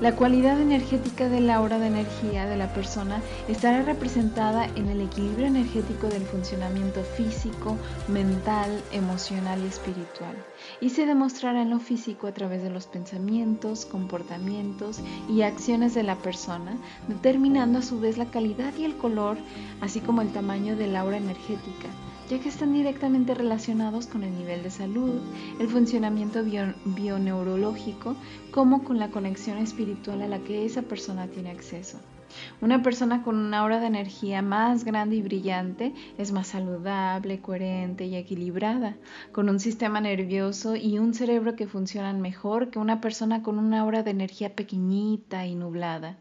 La 0.00 0.16
cualidad 0.16 0.60
energética 0.60 1.28
del 1.28 1.48
aura 1.48 1.78
de 1.78 1.86
energía 1.86 2.46
de 2.46 2.56
la 2.56 2.74
persona 2.74 3.22
estará 3.46 3.82
representada 3.82 4.66
en 4.74 4.88
el 4.88 5.00
equilibrio 5.00 5.46
energético 5.46 6.08
del 6.08 6.24
funcionamiento 6.24 7.04
físico, 7.04 7.76
mental, 8.08 8.82
emocional 8.90 9.62
y 9.62 9.68
espiritual, 9.68 10.34
y 10.80 10.90
se 10.90 11.06
demostrará 11.06 11.62
en 11.62 11.70
lo 11.70 11.78
físico 11.78 12.26
a 12.26 12.34
través 12.34 12.64
de 12.64 12.70
los 12.70 12.88
pensamientos, 12.88 13.86
comportamientos 13.86 14.98
y 15.28 15.42
acciones 15.42 15.94
de 15.94 16.02
la 16.02 16.16
persona, 16.16 16.76
determinando 17.06 17.78
a 17.78 17.82
su 17.82 18.00
vez 18.00 18.18
la 18.18 18.26
calidad 18.26 18.74
y 18.76 18.84
el 18.84 18.96
color, 18.96 19.36
así 19.80 20.00
como 20.00 20.22
el 20.22 20.32
tamaño 20.32 20.74
del 20.74 20.96
aura 20.96 21.18
energética 21.18 21.88
ya 22.30 22.38
que 22.40 22.48
están 22.48 22.72
directamente 22.72 23.34
relacionados 23.34 24.06
con 24.06 24.22
el 24.22 24.36
nivel 24.36 24.62
de 24.62 24.70
salud, 24.70 25.20
el 25.60 25.68
funcionamiento 25.68 26.42
bioneurológico, 26.84 28.16
como 28.50 28.84
con 28.84 28.98
la 28.98 29.10
conexión 29.10 29.58
espiritual 29.58 30.22
a 30.22 30.28
la 30.28 30.38
que 30.38 30.64
esa 30.64 30.82
persona 30.82 31.26
tiene 31.26 31.50
acceso. 31.50 31.98
Una 32.60 32.82
persona 32.82 33.22
con 33.22 33.36
una 33.36 33.60
aura 33.60 33.78
de 33.78 33.86
energía 33.86 34.42
más 34.42 34.84
grande 34.84 35.16
y 35.16 35.22
brillante 35.22 35.94
es 36.18 36.32
más 36.32 36.48
saludable, 36.48 37.40
coherente 37.40 38.06
y 38.06 38.16
equilibrada, 38.16 38.96
con 39.32 39.48
un 39.48 39.60
sistema 39.60 40.00
nervioso 40.00 40.74
y 40.74 40.98
un 40.98 41.14
cerebro 41.14 41.54
que 41.54 41.68
funcionan 41.68 42.20
mejor 42.20 42.70
que 42.70 42.78
una 42.78 43.00
persona 43.00 43.42
con 43.42 43.58
una 43.58 43.80
aura 43.80 44.02
de 44.02 44.10
energía 44.10 44.54
pequeñita 44.54 45.46
y 45.46 45.54
nublada. 45.54 46.18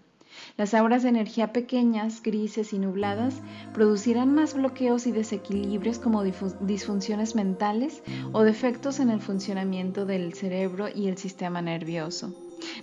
Las 0.55 0.75
auras 0.75 1.01
de 1.01 1.09
energía 1.09 1.51
pequeñas, 1.51 2.21
grises 2.21 2.73
y 2.73 2.79
nubladas 2.79 3.41
producirán 3.73 4.35
más 4.35 4.53
bloqueos 4.53 5.07
y 5.07 5.11
desequilibrios 5.11 5.97
como 5.97 6.23
disfunciones 6.23 7.33
mentales 7.33 8.03
o 8.33 8.43
defectos 8.43 8.99
en 8.99 9.09
el 9.09 9.19
funcionamiento 9.19 10.05
del 10.05 10.35
cerebro 10.35 10.89
y 10.93 11.07
el 11.07 11.17
sistema 11.17 11.63
nervioso. 11.63 12.35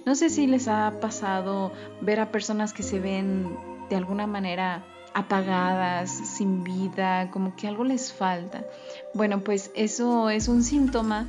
No 0.05 0.17
sé 0.17 0.31
si 0.31 0.49
les 0.49 0.67
ha 0.67 0.99
pasado 1.01 1.73
ver 2.01 2.19
a 2.19 2.33
personas 2.33 2.73
que 2.73 2.83
se 2.83 2.99
ven 2.99 3.57
de 3.89 3.97
alguna 3.97 4.27
manera 4.27 4.85
apagadas, 5.15 6.11
sin 6.11 6.65
vida, 6.65 7.31
como 7.31 7.55
que 7.55 7.69
algo 7.69 7.85
les 7.85 8.13
falta. 8.13 8.65
Bueno, 9.15 9.41
pues 9.41 9.71
eso 9.75 10.31
es 10.31 10.49
un 10.49 10.63
síntoma 10.65 11.27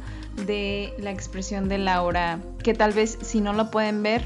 de 0.48 0.94
la 1.00 1.12
expresión 1.12 1.70
de 1.70 1.78
la 1.78 1.96
aura, 1.96 2.40
que 2.64 2.74
tal 2.74 2.94
vez 2.94 3.18
si 3.22 3.42
no 3.42 3.54
lo 3.54 3.72
pueden 3.72 4.04
ver, 4.04 4.24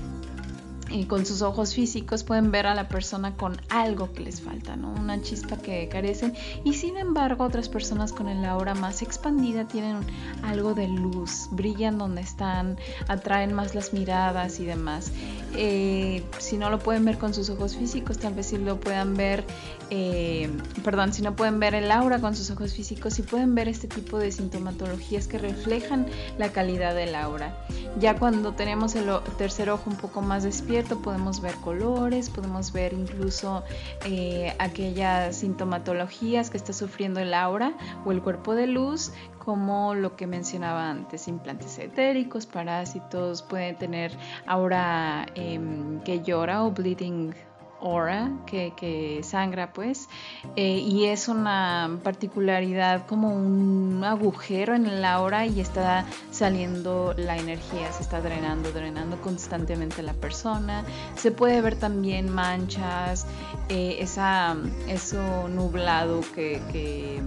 y 0.89 1.05
con 1.05 1.25
sus 1.25 1.41
ojos 1.41 1.73
físicos 1.73 2.23
pueden 2.23 2.51
ver 2.51 2.67
a 2.67 2.75
la 2.75 2.87
persona 2.87 3.35
con 3.35 3.59
algo 3.69 4.13
que 4.13 4.21
les 4.21 4.41
falta, 4.41 4.75
¿no? 4.75 4.91
Una 4.91 5.21
chispa 5.21 5.57
que 5.57 5.87
carecen. 5.89 6.33
Y 6.63 6.73
sin 6.73 6.97
embargo, 6.97 7.43
otras 7.43 7.69
personas 7.69 8.11
con 8.11 8.27
el 8.27 8.45
aura 8.45 8.75
más 8.75 9.01
expandida 9.01 9.67
tienen 9.67 9.97
algo 10.43 10.73
de 10.73 10.87
luz, 10.87 11.47
brillan 11.51 11.97
donde 11.97 12.21
están, 12.21 12.77
atraen 13.07 13.53
más 13.53 13.75
las 13.75 13.93
miradas 13.93 14.59
y 14.59 14.65
demás. 14.65 15.11
Eh, 15.57 16.23
si 16.39 16.57
no 16.57 16.69
lo 16.69 16.79
pueden 16.79 17.05
ver 17.05 17.17
con 17.17 17.33
sus 17.33 17.49
ojos 17.49 17.75
físicos, 17.75 18.17
tal 18.17 18.33
vez 18.33 18.47
sí 18.47 18.57
lo 18.57 18.79
puedan 18.79 19.15
ver, 19.15 19.43
eh, 19.89 20.49
perdón, 20.83 21.13
si 21.13 21.21
no 21.21 21.35
pueden 21.35 21.59
ver 21.59 21.75
el 21.75 21.91
aura 21.91 22.19
con 22.19 22.35
sus 22.35 22.51
ojos 22.51 22.73
físicos, 22.73 23.13
sí 23.13 23.21
pueden 23.21 23.55
ver 23.55 23.69
este 23.69 23.87
tipo 23.87 24.19
de 24.19 24.31
sintomatologías 24.31 25.27
que 25.27 25.37
reflejan 25.37 26.07
la 26.37 26.49
calidad 26.49 26.93
del 26.93 27.15
aura. 27.15 27.65
Ya 27.99 28.17
cuando 28.17 28.51
tenemos 28.51 28.95
el 28.95 29.05
tercer 29.37 29.69
ojo 29.69 29.89
un 29.89 29.95
poco 29.95 30.21
más 30.21 30.43
despierto, 30.43 30.74
podemos 30.83 31.41
ver 31.41 31.55
colores, 31.55 32.29
podemos 32.29 32.73
ver 32.73 32.93
incluso 32.93 33.63
eh, 34.05 34.53
aquellas 34.59 35.37
sintomatologías 35.37 36.49
que 36.49 36.57
está 36.57 36.73
sufriendo 36.73 37.19
el 37.19 37.33
aura 37.33 37.73
o 38.03 38.11
el 38.11 38.21
cuerpo 38.21 38.55
de 38.55 38.67
luz, 38.67 39.13
como 39.39 39.95
lo 39.95 40.15
que 40.15 40.27
mencionaba 40.27 40.89
antes, 40.89 41.27
implantes 41.27 41.77
etéricos, 41.79 42.45
parásitos, 42.45 43.41
pueden 43.43 43.77
tener 43.77 44.11
aura 44.45 45.27
em, 45.35 46.01
que 46.01 46.21
llora 46.21 46.63
o 46.63 46.71
bleeding 46.71 47.33
aura 47.81 48.31
que, 48.45 49.21
sangra 49.23 49.73
pues 49.73 50.07
eh, 50.55 50.77
y 50.77 51.05
es 51.05 51.27
una 51.27 51.99
particularidad 52.03 53.05
como 53.05 53.33
un 53.35 54.03
agujero 54.03 54.75
en 54.75 54.85
el 54.85 55.03
aura 55.05 55.45
y 55.45 55.59
está 55.59 56.05
saliendo 56.31 57.13
la 57.17 57.37
energía, 57.37 57.91
se 57.91 58.03
está 58.03 58.21
drenando, 58.21 58.71
drenando 58.71 59.21
constantemente 59.21 60.01
la 60.03 60.13
persona. 60.13 60.83
Se 61.15 61.31
puede 61.31 61.61
ver 61.61 61.75
también 61.75 62.29
manchas, 62.29 63.25
eh, 63.69 63.97
esa, 63.99 64.55
eso 64.87 65.47
nublado 65.47 66.21
que, 66.33 66.61
que, 66.71 67.21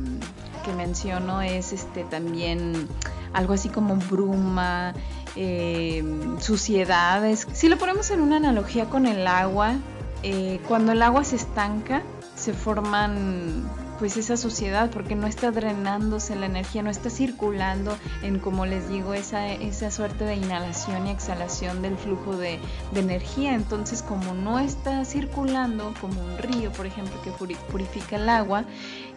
que 0.65 0.73
menciono 0.73 1.43
es 1.43 1.73
este 1.73 2.05
también 2.05 2.89
algo 3.33 3.55
así 3.55 3.69
como 3.69 3.97
bruma, 3.97 4.95
eh, 5.37 6.03
suciedades. 6.41 7.47
Si 7.53 7.69
lo 7.69 7.79
ponemos 7.79 8.11
en 8.11 8.21
una 8.21 8.37
analogía 8.37 8.87
con 8.87 9.07
el 9.07 9.27
agua, 9.27 9.75
eh, 10.23 10.61
cuando 10.67 10.93
el 10.93 11.03
agua 11.03 11.25
se 11.25 11.37
estanca, 11.37 12.03
se 12.35 12.53
forman 12.53 13.69
pues 13.99 14.17
esa 14.17 14.37
suciedad 14.37 14.91
porque 14.91 15.17
no 15.17 15.27
está 15.27 15.51
drenándose 15.51 16.37
la 16.37 16.47
energía, 16.47 16.83
no 16.83 16.91
está 16.91 17.11
circulando 17.11 17.97
en, 18.23 18.39
como 18.39 18.65
les 18.65 18.89
digo, 18.89 19.13
esa, 19.15 19.49
esa 19.49 19.91
suerte 19.91 20.25
de 20.25 20.37
inhalación 20.37 21.07
y 21.07 21.11
exhalación 21.11 21.83
del 21.83 21.97
flujo 21.97 22.37
de, 22.37 22.61
de 22.93 23.01
energía. 23.01 23.55
Entonces, 23.55 24.03
como 24.03 24.35
no 24.35 24.61
está 24.61 25.05
circulando 25.05 25.93
como 26.01 26.21
un 26.21 26.39
río, 26.39 26.71
por 26.73 26.87
ejemplo, 26.87 27.21
que 27.23 27.33
purifica 27.33 28.17
el 28.17 28.29
agua, 28.29 28.65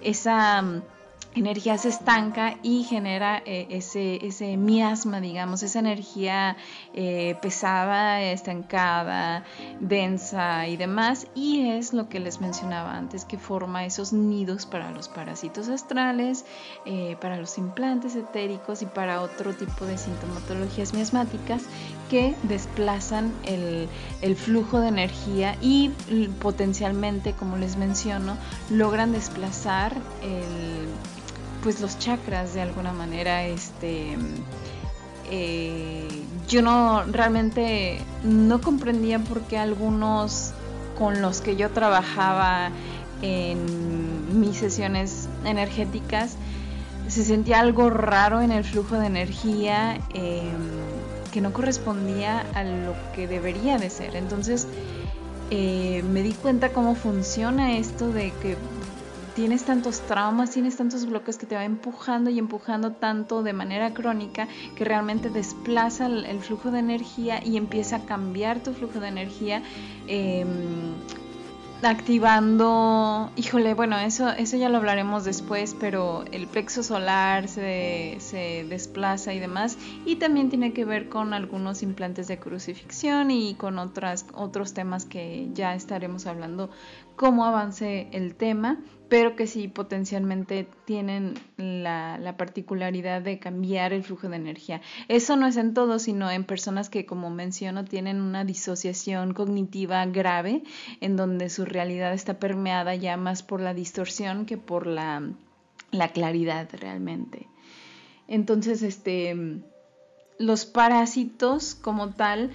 esa 0.02 0.64
energía 1.34 1.78
se 1.78 1.90
estanca 1.90 2.58
y 2.62 2.84
genera 2.84 3.42
eh, 3.46 3.68
ese, 3.70 4.26
ese 4.26 4.58
miasma, 4.58 5.22
digamos, 5.22 5.64
esa 5.64 5.80
energía 5.80 6.58
eh, 6.94 7.36
pesada, 7.42 8.22
estancada, 8.22 9.46
densa 9.80 10.68
y 10.68 10.78
demás. 10.78 11.28
Y 11.34 11.70
es 11.70 11.94
lo 11.94 12.10
que 12.10 12.20
les 12.20 12.42
mencionaba 12.42 12.96
antes, 12.96 13.26
que 13.26 13.38
forma 13.38 13.86
esos 13.86 14.12
nidos 14.12 14.66
para 14.66 14.92
los 14.92 15.08
parásitos 15.08 15.70
astrales, 15.70 16.46
eh, 16.86 17.16
para 17.22 17.38
los 17.38 17.58
implantes 17.58 18.16
etéricos 18.16 18.82
y 18.82 18.86
para 18.86 19.22
otro 19.22 19.54
tipo 19.54 19.86
de 19.86 19.98
sintomatologías 19.98 20.94
miasmáticas 20.94 21.64
que 22.10 22.36
desplazan 22.44 23.34
el, 23.46 23.88
el 24.22 24.36
flujo 24.36 24.80
de 24.82 24.90
energía 24.90 25.56
y 25.62 25.90
potencialmente, 26.42 27.34
como 27.34 27.56
les 27.56 27.78
menciono, 27.78 28.36
logran 28.70 29.14
desplazar 29.14 29.96
el 30.22 30.90
pues 31.64 31.82
los 31.82 32.00
chakras 32.00 32.54
de 32.54 32.62
alguna 32.62 32.94
manera 32.94 33.46
este 33.46 34.18
eh, 35.30 36.08
yo 36.48 36.62
no 36.62 37.04
realmente 37.04 38.02
no 38.24 38.62
comprendía 38.62 39.20
por 39.20 39.42
qué 39.42 39.58
algunos 39.58 40.54
con 40.98 41.22
los 41.22 41.42
que 41.42 41.56
yo 41.56 41.70
trabajaba 41.70 42.70
en 43.22 44.40
mis 44.40 44.58
sesiones 44.58 45.30
energéticas 45.46 46.36
se 47.08 47.26
sentía 47.26 47.60
algo 47.60 47.90
raro 47.90 48.42
en 48.42 48.52
el 48.52 48.64
flujo 48.64 48.98
de 48.98 49.08
energía 49.08 50.00
em, 50.14 50.52
que 51.32 51.42
no 51.42 51.52
correspondía 51.54 52.46
a 52.54 52.64
lo 52.64 52.94
que 53.14 53.28
debería 53.28 53.78
de 53.78 53.90
ser. 53.90 54.16
Entonces 54.16 54.68
eh, 55.50 56.04
me 56.10 56.24
di 56.24 56.34
cuenta 56.34 56.70
cómo 56.70 56.96
funciona 56.96 57.78
esto 57.78 58.10
de 58.12 58.32
que 58.42 58.56
tienes 59.36 59.64
tantos 59.64 60.02
traumas, 60.02 60.52
tienes 60.52 60.78
tantos 60.78 61.06
bloques 61.06 61.38
que 61.38 61.46
te 61.46 61.56
va 61.56 61.64
empujando 61.64 62.30
y 62.30 62.40
empujando 62.40 62.94
tanto 62.94 63.44
de 63.44 63.54
manera 63.54 63.94
crónica 63.94 64.48
que 64.76 64.86
realmente 64.86 65.30
desplaza 65.30 66.08
el, 66.08 66.40
flujo 66.40 66.72
de 66.72 66.80
energía 66.80 67.44
y 67.44 67.58
empieza 67.58 67.98
a 67.98 68.06
cambiar 68.06 68.62
tu 68.62 68.74
flujo 68.74 69.00
de 69.00 69.08
energía. 69.08 69.64
Em, 70.08 70.96
activando, 71.84 73.32
híjole, 73.36 73.74
bueno, 73.74 73.98
eso, 73.98 74.30
eso 74.30 74.56
ya 74.56 74.70
lo 74.70 74.78
hablaremos 74.78 75.24
después, 75.24 75.76
pero 75.80 76.26
el 76.32 76.46
plexo 76.46 76.84
solar 76.84 77.48
se, 77.48 78.18
se, 78.20 78.66
desplaza 78.70 79.34
y 79.34 79.40
demás, 79.40 79.80
y 80.06 80.18
también 80.18 80.50
tiene 80.50 80.74
que 80.74 80.86
ver 80.86 81.10
con 81.10 81.34
algunos 81.34 81.82
implantes 81.82 82.28
de 82.28 82.38
crucifixión 82.38 83.32
y 83.32 83.56
con 83.56 83.80
otras, 83.80 84.28
otros 84.34 84.76
temas 84.76 85.06
que 85.06 85.50
ya 85.54 85.74
estaremos 85.74 86.28
hablando 86.28 86.70
cómo 87.16 87.46
avance 87.46 88.08
el 88.12 88.36
tema, 88.36 88.78
pero 89.12 89.36
que 89.36 89.46
sí 89.46 89.68
potencialmente 89.68 90.70
tienen 90.86 91.34
la, 91.58 92.18
la, 92.18 92.38
particularidad 92.38 93.22
de 93.22 93.40
cambiar 93.40 93.92
el 93.92 94.06
flujo 94.06 94.30
de 94.30 94.38
energía. 94.38 94.80
Eso 95.10 95.36
no 95.36 95.48
es 95.48 95.58
en 95.58 95.74
todos, 95.74 96.04
sino 96.04 96.32
en 96.32 96.46
personas 96.46 96.90
que, 96.90 97.06
como 97.06 97.30
menciono, 97.30 97.84
tienen 97.84 98.22
una 98.22 98.46
disociación 98.46 99.34
cognitiva 99.34 100.06
grave, 100.06 100.64
en 101.02 101.18
donde 101.18 101.50
su 101.50 101.66
realidad 101.66 102.14
está 102.14 102.40
permeada 102.40 102.96
ya 102.96 103.18
más 103.18 103.44
por 103.44 103.60
la 103.60 103.74
distorsión 103.74 104.46
que 104.46 104.56
por 104.56 104.88
la, 104.88 105.22
la 105.92 106.08
claridad 106.14 106.70
realmente. 106.72 107.50
Entonces, 108.30 108.82
este, 108.82 109.36
los 110.40 110.66
parásitos 110.66 111.76
como 111.76 112.12
tal 112.12 112.52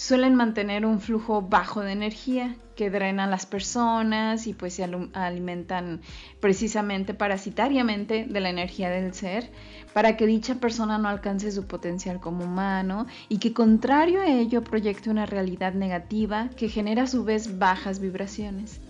suelen 0.00 0.34
mantener 0.34 0.86
un 0.86 0.98
flujo 0.98 1.42
bajo 1.42 1.82
de 1.82 1.92
energía 1.92 2.56
que 2.74 2.88
drena 2.88 3.24
a 3.24 3.26
las 3.26 3.44
personas 3.44 4.46
y 4.46 4.54
pues 4.54 4.72
se 4.72 4.88
alimentan 5.12 6.00
precisamente 6.40 7.12
parasitariamente 7.12 8.24
de 8.24 8.40
la 8.40 8.48
energía 8.48 8.88
del 8.88 9.12
ser 9.12 9.50
para 9.92 10.16
que 10.16 10.26
dicha 10.26 10.54
persona 10.54 10.96
no 10.96 11.10
alcance 11.10 11.52
su 11.52 11.66
potencial 11.66 12.18
como 12.18 12.46
humano 12.46 13.06
y 13.28 13.40
que 13.40 13.52
contrario 13.52 14.22
a 14.22 14.26
ello 14.28 14.64
proyecte 14.64 15.10
una 15.10 15.26
realidad 15.26 15.74
negativa 15.74 16.48
que 16.56 16.70
genera 16.70 17.02
a 17.02 17.06
su 17.06 17.22
vez 17.22 17.58
bajas 17.58 18.00
vibraciones 18.00 18.80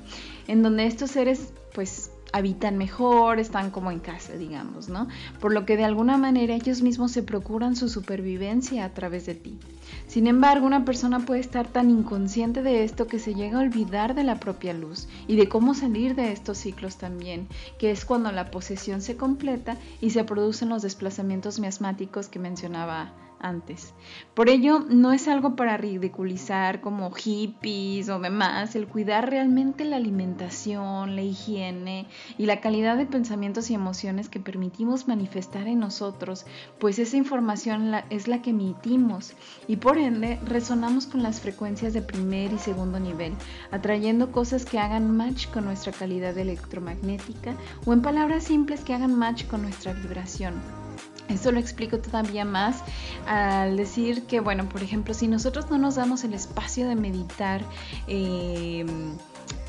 en 0.46 0.62
donde 0.62 0.87
estos 0.87 1.11
seres 1.11 1.53
pues 1.75 2.10
habitan 2.32 2.78
mejor, 2.78 3.38
están 3.38 3.70
como 3.70 3.90
en 3.90 4.00
casa, 4.00 4.34
digamos, 4.34 4.88
¿no? 4.88 5.08
Por 5.40 5.52
lo 5.52 5.66
que 5.66 5.76
de 5.76 5.84
alguna 5.84 6.16
manera 6.16 6.54
ellos 6.54 6.82
mismos 6.82 7.12
se 7.12 7.22
procuran 7.22 7.76
su 7.76 7.88
supervivencia 7.88 8.84
a 8.84 8.90
través 8.90 9.26
de 9.26 9.34
ti. 9.34 9.58
Sin 10.06 10.26
embargo, 10.26 10.66
una 10.66 10.84
persona 10.84 11.20
puede 11.20 11.40
estar 11.40 11.66
tan 11.66 11.90
inconsciente 11.90 12.62
de 12.62 12.84
esto 12.84 13.06
que 13.06 13.18
se 13.18 13.34
llega 13.34 13.58
a 13.58 13.62
olvidar 13.62 14.14
de 14.14 14.24
la 14.24 14.40
propia 14.40 14.72
luz 14.72 15.08
y 15.26 15.36
de 15.36 15.48
cómo 15.48 15.74
salir 15.74 16.14
de 16.14 16.32
estos 16.32 16.58
ciclos 16.58 16.96
también, 16.96 17.48
que 17.78 17.90
es 17.90 18.04
cuando 18.04 18.30
la 18.32 18.50
posesión 18.50 19.02
se 19.02 19.16
completa 19.16 19.76
y 20.00 20.10
se 20.10 20.24
producen 20.24 20.68
los 20.68 20.82
desplazamientos 20.82 21.58
miasmáticos 21.58 22.28
que 22.28 22.38
mencionaba 22.38 23.12
antes. 23.40 23.94
Por 24.35 24.48
ello, 24.48 24.81
no 24.88 25.12
es 25.12 25.29
algo 25.29 25.57
para 25.57 25.76
ridiculizar 25.76 26.81
como 26.81 27.11
hippies 27.11 28.09
o 28.09 28.18
demás, 28.18 28.74
el 28.76 28.87
cuidar 28.87 29.31
realmente 29.31 29.85
la 29.85 29.96
alimentación, 29.96 31.16
la 31.16 31.22
higiene 31.22 32.07
y 32.38 32.46
la 32.46 32.61
calidad 32.61 32.96
de 32.96 33.07
pensamientos 33.07 33.70
y 33.70 33.74
emociones 33.74 34.29
que 34.29 34.40
permitimos 34.40 35.09
manifestar 35.09 35.66
en 35.66 35.81
nosotros, 35.81 36.46
pues 36.79 36.98
esa 36.98 37.16
información 37.16 37.92
es 38.11 38.29
la 38.29 38.42
que 38.42 38.50
emitimos 38.50 39.33
y 39.66 39.76
por 39.76 39.98
ende 39.98 40.38
resonamos 40.44 41.07
con 41.07 41.22
las 41.22 41.40
frecuencias 41.40 41.92
de 41.92 42.03
primer 42.03 42.53
y 42.53 42.59
segundo 42.59 43.00
nivel, 43.00 43.35
atrayendo 43.70 44.33
cosas 44.33 44.64
que 44.64 44.79
hagan 44.79 45.16
match 45.16 45.48
con 45.48 45.64
nuestra 45.64 45.92
calidad 45.92 46.37
electromagnética 46.37 47.55
o 47.87 47.92
en 47.92 48.03
palabras 48.03 48.44
simples 48.44 48.81
que 48.81 48.94
hagan 48.94 49.18
match 49.18 49.46
con 49.46 49.62
nuestra 49.62 49.92
vibración. 49.92 50.89
Esto 51.28 51.52
lo 51.52 51.61
explico 51.61 51.98
todavía 51.98 52.44
más 52.44 52.83
al 53.26 53.76
decir 53.76 54.24
que, 54.24 54.40
bueno, 54.40 54.68
por 54.68 54.83
ejemplo, 54.83 55.14
si 55.14 55.28
nosotros 55.28 55.70
no 55.70 55.78
nos 55.78 55.94
damos 55.94 56.24
el 56.24 56.35
espacio 56.35 56.88
de 56.88 56.96
meditar 56.96 57.62
eh, 58.09 58.85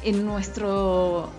en 0.03 0.25
nuestro 0.25 1.29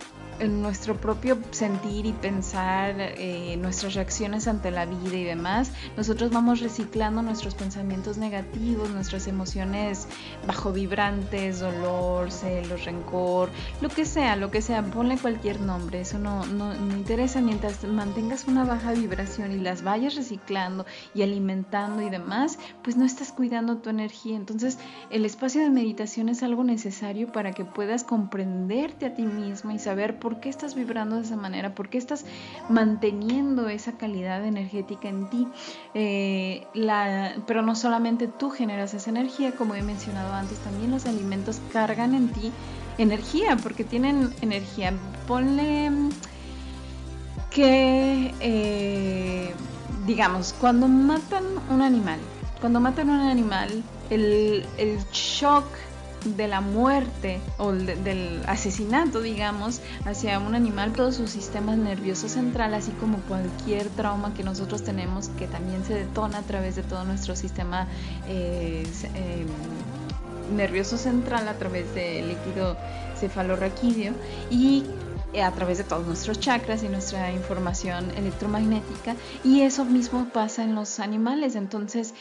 en 0.43 0.61
nuestro 0.61 0.97
propio 0.97 1.39
sentir 1.53 2.05
y 2.05 2.13
pensar, 2.13 2.97
eh, 2.99 3.57
nuestras 3.59 3.95
reacciones 3.95 4.49
ante 4.49 4.73
la 4.73 4.87
vida 4.87 5.17
y 5.17 5.23
demás, 5.23 5.71
nosotros 5.97 6.33
vamos 6.33 6.61
reciclando 6.61 7.23
nuestros 7.23 7.55
pensamientos 7.55 8.19
negativos, 8.19 8.91
nuestras 8.91 9.29
emociones 9.29 10.09
bajo 10.45 10.73
vibrantes, 10.73 11.61
dolor, 11.61 12.33
celos, 12.33 12.85
rencor, 12.85 13.51
lo 13.81 13.89
que 13.89 14.05
sea, 14.05 14.35
lo 14.35 14.51
que 14.51 14.63
sea, 14.63 14.83
ponle 14.83 15.17
cualquier 15.17 15.61
nombre, 15.61 16.01
eso 16.01 16.19
no, 16.19 16.45
no, 16.47 16.75
no 16.75 16.97
interesa 16.97 17.41
mientras 17.41 17.85
mantengas 17.85 18.49
una 18.49 18.65
baja 18.65 18.93
vibración 18.93 19.53
y 19.53 19.59
las 19.59 19.83
vayas 19.85 20.17
reciclando 20.17 20.87
y 21.15 21.23
alimentando 21.23 22.03
y 22.03 22.11
demás, 22.11 22.59
pues 22.83 22.97
no 22.97 23.05
estás 23.05 23.31
cuidando 23.31 23.77
tu 23.77 23.91
energía. 23.91 24.37
Entonces, 24.37 24.79
el 25.11 25.25
espacio 25.25 25.63
de 25.63 25.71
meditación 25.71 26.29
es 26.29 26.43
algo 26.43 26.65
necesario 26.65 27.31
para 27.31 27.53
que 27.53 27.65
puedas 27.65 28.03
comprenderte 28.03 29.07
a 29.07 29.15
ti 29.15 29.23
mismo 29.23 29.71
y 29.71 29.79
saber 29.79 30.19
por 30.19 30.32
qué 30.41 30.49
estás 30.49 30.75
vibrando 30.75 31.17
de 31.17 31.23
esa 31.23 31.37
manera, 31.37 31.75
por 31.75 31.89
qué 31.89 31.99
estás 31.99 32.25
manteniendo 32.69 33.69
esa 33.69 33.93
calidad 33.93 34.45
energética 34.45 35.09
en 35.09 35.29
ti. 35.31 35.49
Eh, 35.95 36.67
pero 37.47 37.63
no 37.63 37.75
solamente 37.75 38.29
tú 38.29 38.51
generas 38.51 38.95
esa 38.95 39.11
energía, 39.11 39.53
como 39.53 39.75
he 39.75 39.83
mencionado 39.83 40.33
antes, 40.33 40.59
también 40.59 40.91
los 40.91 41.07
alimentos 41.07 41.61
cargan 41.73 42.15
en 42.15 42.29
ti 42.29 42.53
energía, 42.99 43.57
porque 43.57 43.85
tienen 43.85 44.33
energía. 44.43 44.93
Ponle 45.27 45.91
que, 47.51 48.35
eh, 48.41 49.55
digamos, 50.07 50.55
cuando 50.61 50.89
matan 50.89 51.45
un 51.71 51.83
animal, 51.83 52.19
cuando 52.61 52.81
matan 52.81 53.11
un 53.11 53.21
animal, 53.21 53.83
el 54.11 54.65
shock 55.13 55.65
de 56.25 56.49
la 56.49 56.61
muerte 56.61 57.41
o 57.59 57.73
del 57.73 58.43
asesinato, 58.47 59.21
digamos, 59.21 59.81
hacia 60.05 60.39
un 60.39 60.55
animal, 60.55 60.93
todo 60.93 61.13
su 61.13 61.27
sistema 61.27 61.77
nervioso 61.77 62.29
central, 62.29 62.75
así 62.75 62.93
como 62.93 63.19
cualquier 63.23 63.89
trauma 63.91 64.35
que 64.35 64.43
nosotros 64.43 64.83
tenemos, 64.83 65.29
que 65.31 65.47
también 65.47 65.85
se 65.85 65.95
detona 65.95 66.39
a 66.39 66.43
través 66.43 66.77
de 66.77 66.83
todo 66.83 67.05
nuestro 67.05 67.37
sistema 67.37 67.87
eh, 68.29 68.87
eh, 69.15 69.47
nervioso 70.55 70.97
central, 70.97 71.49
a 71.49 71.55
través 71.55 71.95
del 71.95 72.29
líquido 72.29 72.77
cefalorraquídeo 73.19 74.15
y 74.51 74.85
a 75.41 75.51
través 75.53 75.79
de 75.79 75.85
todos 75.85 76.07
nuestros 76.07 76.39
chakras 76.41 76.83
y 76.83 76.89
nuestra 76.89 77.33
información 77.33 78.11
electromagnética 78.17 79.17
y 79.43 79.63
eso 79.63 79.85
mismo 79.85 80.29
pasa 80.31 80.63
en 80.63 80.75
los 80.75 81.01
animales. 81.01 81.57
Entonces 81.57 82.13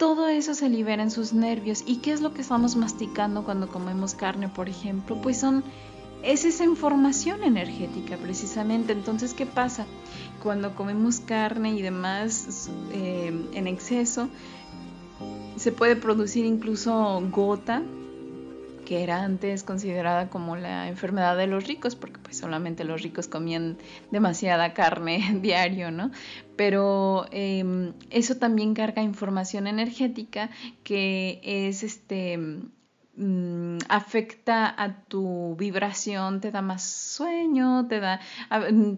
todo 0.00 0.28
eso 0.28 0.54
se 0.54 0.70
libera 0.70 1.02
en 1.02 1.10
sus 1.10 1.34
nervios. 1.34 1.84
¿Y 1.86 1.96
qué 1.96 2.12
es 2.12 2.22
lo 2.22 2.32
que 2.32 2.40
estamos 2.40 2.74
masticando 2.74 3.44
cuando 3.44 3.68
comemos 3.68 4.14
carne, 4.14 4.48
por 4.48 4.70
ejemplo? 4.70 5.20
Pues 5.20 5.38
son 5.38 5.62
es 6.22 6.46
esa 6.46 6.64
información 6.64 7.42
energética 7.42 8.16
precisamente. 8.16 8.94
Entonces, 8.94 9.34
¿qué 9.34 9.44
pasa? 9.44 9.84
Cuando 10.42 10.74
comemos 10.74 11.20
carne 11.20 11.72
y 11.72 11.82
demás 11.82 12.70
eh, 12.92 13.30
en 13.52 13.66
exceso, 13.66 14.30
se 15.56 15.70
puede 15.70 15.96
producir 15.96 16.46
incluso 16.46 17.22
gota 17.30 17.82
que 18.86 19.02
era 19.02 19.22
antes 19.22 19.64
considerada 19.64 20.30
como 20.30 20.56
la 20.56 20.88
enfermedad 20.88 21.36
de 21.36 21.46
los 21.46 21.66
ricos, 21.66 21.94
porque 21.94 22.18
pues 22.22 22.29
solamente 22.40 22.84
los 22.84 23.02
ricos 23.02 23.28
comían 23.28 23.76
demasiada 24.10 24.72
carne 24.74 25.38
diario, 25.42 25.90
¿no? 25.90 26.10
Pero 26.56 27.26
em, 27.30 27.92
eso 28.10 28.36
también 28.36 28.74
carga 28.74 29.02
información 29.02 29.66
energética 29.66 30.50
que 30.82 31.40
es 31.42 31.82
este 31.82 32.38
mm, 33.16 33.78
afecta 33.88 34.74
a 34.82 35.02
tu 35.04 35.56
vibración, 35.56 36.40
te 36.40 36.50
da 36.50 36.62
más 36.62 36.82
sueño, 36.82 37.86
te 37.88 38.00
da, 38.00 38.20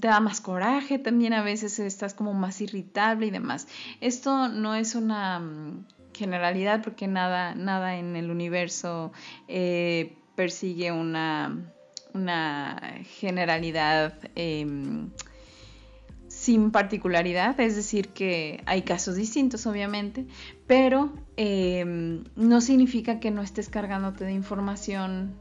te 0.00 0.08
da 0.08 0.20
más 0.20 0.40
coraje, 0.40 0.98
también 0.98 1.32
a 1.32 1.42
veces 1.42 1.78
estás 1.78 2.14
como 2.14 2.32
más 2.34 2.60
irritable 2.60 3.26
y 3.26 3.30
demás. 3.30 3.68
Esto 4.00 4.48
no 4.48 4.74
es 4.74 4.94
una 4.94 5.38
mm, 5.40 5.84
generalidad 6.14 6.82
porque 6.82 7.06
nada, 7.06 7.54
nada 7.54 7.96
en 7.96 8.16
el 8.16 8.30
universo 8.30 9.12
eh, 9.48 10.16
persigue 10.34 10.92
una, 10.92 11.72
una 12.14 13.00
generalidad 13.18 14.14
em, 14.34 15.10
sin 16.28 16.70
particularidad, 16.70 17.58
es 17.60 17.76
decir, 17.76 18.08
que 18.08 18.62
hay 18.66 18.82
casos 18.82 19.16
distintos 19.16 19.66
obviamente, 19.66 20.26
pero 20.66 21.12
em, 21.36 22.24
no 22.36 22.60
significa 22.60 23.20
que 23.20 23.30
no 23.30 23.42
estés 23.42 23.68
cargándote 23.68 24.24
de 24.24 24.32
información 24.32 25.34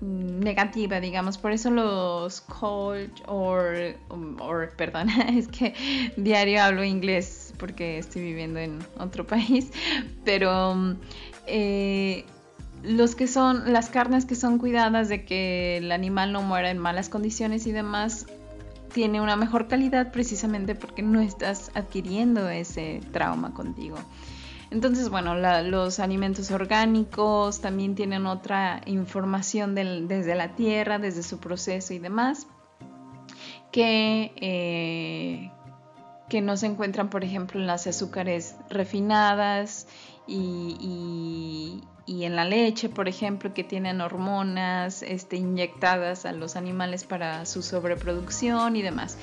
negativa, 0.00 1.00
digamos. 1.00 1.38
Por 1.38 1.52
eso 1.52 1.70
los 1.70 2.40
coach 2.42 3.20
or, 3.26 3.96
or 4.40 4.72
es 5.28 5.48
que 5.48 5.74
diario 6.16 6.62
hablo 6.62 6.84
inglés 6.84 7.54
porque 7.58 7.98
estoy 7.98 8.22
viviendo 8.22 8.60
en 8.60 8.78
otro 8.98 9.26
país, 9.26 9.70
pero 10.24 10.96
eh, 11.46 12.24
los 12.82 13.14
que 13.14 13.26
son 13.26 13.72
las 13.72 13.90
carnes 13.90 14.24
que 14.24 14.34
son 14.34 14.58
cuidadas 14.58 15.08
de 15.08 15.24
que 15.24 15.78
el 15.78 15.90
animal 15.92 16.32
no 16.32 16.42
muera 16.42 16.70
en 16.70 16.78
malas 16.78 17.08
condiciones 17.08 17.66
y 17.66 17.72
demás 17.72 18.26
tiene 18.92 19.20
una 19.20 19.36
mejor 19.36 19.68
calidad 19.68 20.12
precisamente 20.12 20.74
porque 20.74 21.02
no 21.02 21.20
estás 21.20 21.70
adquiriendo 21.74 22.48
ese 22.48 23.00
trauma 23.12 23.52
contigo. 23.52 23.96
Entonces, 24.70 25.08
bueno, 25.08 25.34
los 25.34 25.98
alimentos 25.98 26.50
orgánicos 26.50 27.60
también 27.60 27.94
tienen 27.94 28.26
otra 28.26 28.82
información 28.84 29.74
desde 29.74 30.34
la 30.34 30.54
tierra, 30.54 30.98
desde 30.98 31.22
su 31.22 31.38
proceso 31.38 31.94
y 31.94 31.98
demás, 31.98 32.46
que, 33.72 34.32
eh, 34.36 35.50
que 36.28 36.42
no 36.42 36.56
se 36.58 36.66
encuentran, 36.66 37.08
por 37.08 37.24
ejemplo, 37.24 37.58
en 37.58 37.66
las 37.66 37.86
azúcares 37.86 38.56
refinadas 38.68 39.86
y, 40.26 40.76
y 40.80 41.84
en 42.08 42.34
la 42.36 42.44
leche, 42.44 42.88
por 42.88 43.06
ejemplo, 43.06 43.52
que 43.52 43.64
tienen 43.64 44.00
hormonas 44.00 45.02
este, 45.02 45.36
inyectadas 45.36 46.24
a 46.24 46.32
los 46.32 46.56
animales 46.56 47.04
para 47.04 47.44
su 47.44 47.62
sobreproducción 47.62 48.76
y 48.76 48.82
demás. 48.82 49.18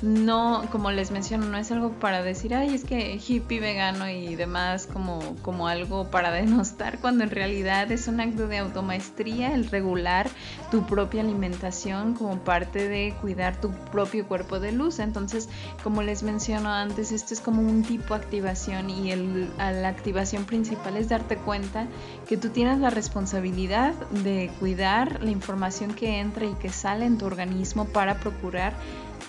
No, 0.00 0.62
como 0.70 0.92
les 0.92 1.10
menciono, 1.10 1.46
no 1.46 1.58
es 1.58 1.72
algo 1.72 1.90
para 1.90 2.22
decir, 2.22 2.54
ay, 2.54 2.72
es 2.72 2.84
que 2.84 3.16
hippie 3.16 3.58
vegano 3.58 4.08
y 4.08 4.36
demás 4.36 4.86
como, 4.86 5.18
como 5.42 5.66
algo 5.66 6.08
para 6.08 6.30
denostar, 6.32 7.00
cuando 7.00 7.24
en 7.24 7.30
realidad 7.30 7.90
es 7.90 8.06
un 8.06 8.20
acto 8.20 8.46
de 8.46 8.58
automaestría 8.58 9.52
el 9.54 9.68
regular 9.68 10.30
tu 10.70 10.86
propia 10.86 11.22
alimentación 11.22 12.14
como 12.14 12.38
parte 12.38 12.88
de 12.88 13.12
cuidar 13.20 13.60
tu 13.60 13.72
propio 13.90 14.28
cuerpo 14.28 14.60
de 14.60 14.70
luz. 14.70 15.00
Entonces, 15.00 15.48
como 15.82 16.02
les 16.02 16.22
menciono 16.22 16.72
antes, 16.72 17.10
esto 17.10 17.34
es 17.34 17.40
como 17.40 17.60
un 17.62 17.82
tipo 17.82 18.14
de 18.14 18.20
activación 18.20 18.90
y 18.90 19.10
el, 19.10 19.50
la 19.58 19.88
activación 19.88 20.44
principal 20.44 20.96
es 20.96 21.08
darte 21.08 21.36
cuenta 21.38 21.88
que 22.28 22.36
tú 22.36 22.50
tienes 22.50 22.78
la 22.78 22.90
responsabilidad 22.90 23.94
de 24.10 24.52
cuidar 24.60 25.24
la 25.24 25.30
información 25.30 25.92
que 25.92 26.20
entra 26.20 26.46
y 26.46 26.54
que 26.54 26.68
sale 26.68 27.04
en 27.04 27.18
tu 27.18 27.26
organismo 27.26 27.86
para 27.86 28.20
procurar 28.20 28.74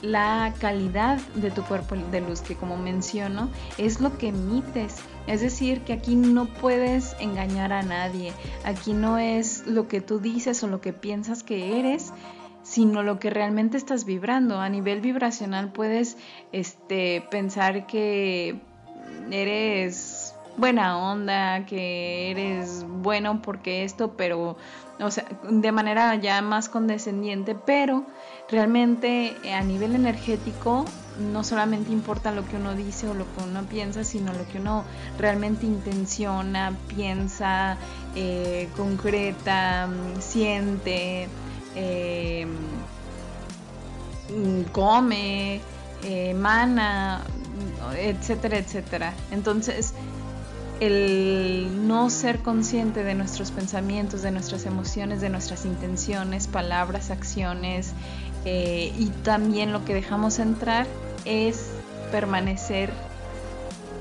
la 0.01 0.53
calidad 0.59 1.17
de 1.35 1.51
tu 1.51 1.63
cuerpo 1.63 1.95
de 1.95 2.21
luz, 2.21 2.41
que 2.41 2.55
como 2.55 2.77
menciono, 2.77 3.49
es 3.77 3.99
lo 4.01 4.17
que 4.17 4.29
emites. 4.29 4.95
Es 5.27 5.41
decir, 5.41 5.81
que 5.81 5.93
aquí 5.93 6.15
no 6.15 6.45
puedes 6.45 7.15
engañar 7.19 7.73
a 7.73 7.83
nadie, 7.83 8.33
aquí 8.63 8.93
no 8.93 9.17
es 9.17 9.67
lo 9.67 9.87
que 9.87 10.01
tú 10.01 10.19
dices 10.19 10.63
o 10.63 10.67
lo 10.67 10.81
que 10.81 10.93
piensas 10.93 11.43
que 11.43 11.79
eres, 11.79 12.13
sino 12.63 13.03
lo 13.03 13.19
que 13.19 13.29
realmente 13.29 13.77
estás 13.77 14.05
vibrando. 14.05 14.59
A 14.59 14.69
nivel 14.69 15.01
vibracional 15.01 15.71
puedes 15.71 16.17
este, 16.51 17.23
pensar 17.29 17.85
que 17.85 18.59
eres 19.31 20.35
buena 20.57 20.97
onda, 20.97 21.65
que 21.65 22.31
eres 22.31 22.85
bueno 22.87 23.41
porque 23.41 23.83
esto, 23.83 24.15
pero, 24.17 24.57
o 24.99 25.11
sea, 25.11 25.25
de 25.49 25.71
manera 25.71 26.13
ya 26.15 26.41
más 26.41 26.69
condescendiente, 26.69 27.55
pero 27.55 28.05
realmente 28.51 29.37
eh, 29.43 29.53
a 29.53 29.61
nivel 29.61 29.95
energético 29.95 30.85
no 31.19 31.43
solamente 31.43 31.91
importa 31.91 32.31
lo 32.31 32.47
que 32.47 32.55
uno 32.55 32.75
dice 32.75 33.07
o 33.09 33.13
lo 33.13 33.25
que 33.25 33.43
uno 33.43 33.63
piensa, 33.63 34.03
sino 34.03 34.31
lo 34.31 34.47
que 34.47 34.59
uno 34.59 34.85
realmente 35.17 35.65
intenciona, 35.65 36.77
piensa, 36.87 37.77
eh, 38.15 38.69
concreta, 38.77 39.89
siente, 40.19 41.27
eh, 41.75 42.47
come, 44.71 45.59
emana, 46.03 47.21
etcétera, 47.97 48.57
etcétera. 48.57 49.13
Entonces, 49.31 49.93
el 50.79 51.87
no 51.87 52.09
ser 52.09 52.39
consciente 52.39 53.03
de 53.03 53.13
nuestros 53.13 53.51
pensamientos, 53.51 54.21
de 54.21 54.31
nuestras 54.31 54.65
emociones, 54.65 55.19
de 55.19 55.29
nuestras 55.29 55.65
intenciones, 55.65 56.47
palabras, 56.47 57.11
acciones 57.11 57.91
eh, 58.45 58.93
y 58.97 59.07
también 59.23 59.73
lo 59.73 59.85
que 59.85 59.93
dejamos 59.93 60.39
entrar 60.39 60.87
es 61.25 61.71
permanecer 62.11 62.91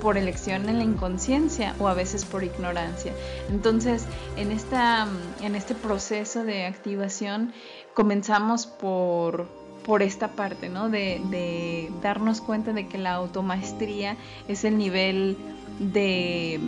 por 0.00 0.16
elección 0.16 0.68
en 0.68 0.78
la 0.78 0.84
inconsciencia 0.84 1.74
o 1.78 1.88
a 1.88 1.94
veces 1.94 2.24
por 2.24 2.44
ignorancia. 2.44 3.12
Entonces, 3.50 4.06
en, 4.36 4.52
esta, 4.52 5.08
en 5.42 5.54
este 5.54 5.74
proceso 5.74 6.44
de 6.44 6.66
activación 6.66 7.52
comenzamos 7.94 8.66
por, 8.66 9.48
por 9.84 10.02
esta 10.02 10.28
parte, 10.28 10.68
¿no? 10.68 10.88
De, 10.88 11.20
de 11.30 11.90
darnos 12.00 12.40
cuenta 12.40 12.72
de 12.72 12.86
que 12.86 12.98
la 12.98 13.14
automaestría 13.14 14.16
es 14.46 14.64
el 14.64 14.78
nivel 14.78 15.36
de, 15.80 16.60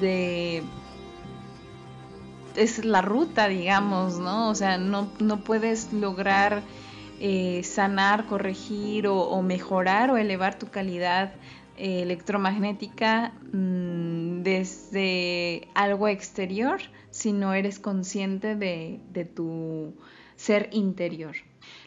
de 0.00 0.62
es 2.54 2.84
la 2.84 3.02
ruta, 3.02 3.48
digamos, 3.48 4.18
¿no? 4.18 4.48
O 4.48 4.54
sea, 4.54 4.78
no, 4.78 5.08
no 5.18 5.40
puedes 5.40 5.92
lograr 5.92 6.62
eh, 7.20 7.62
sanar, 7.64 8.26
corregir 8.26 9.06
o, 9.06 9.42
mejorar 9.42 10.10
o 10.10 10.16
elevar 10.16 10.58
tu 10.58 10.66
calidad 10.66 11.32
eh, 11.76 12.02
electromagnética 12.02 13.32
mm, 13.52 14.42
desde 14.42 15.68
algo 15.74 16.08
exterior 16.08 16.80
si 17.10 17.32
no 17.32 17.54
eres 17.54 17.78
consciente 17.78 18.56
de, 18.56 19.00
de 19.10 19.24
tu 19.24 19.94
ser 20.36 20.68
interior. 20.72 21.36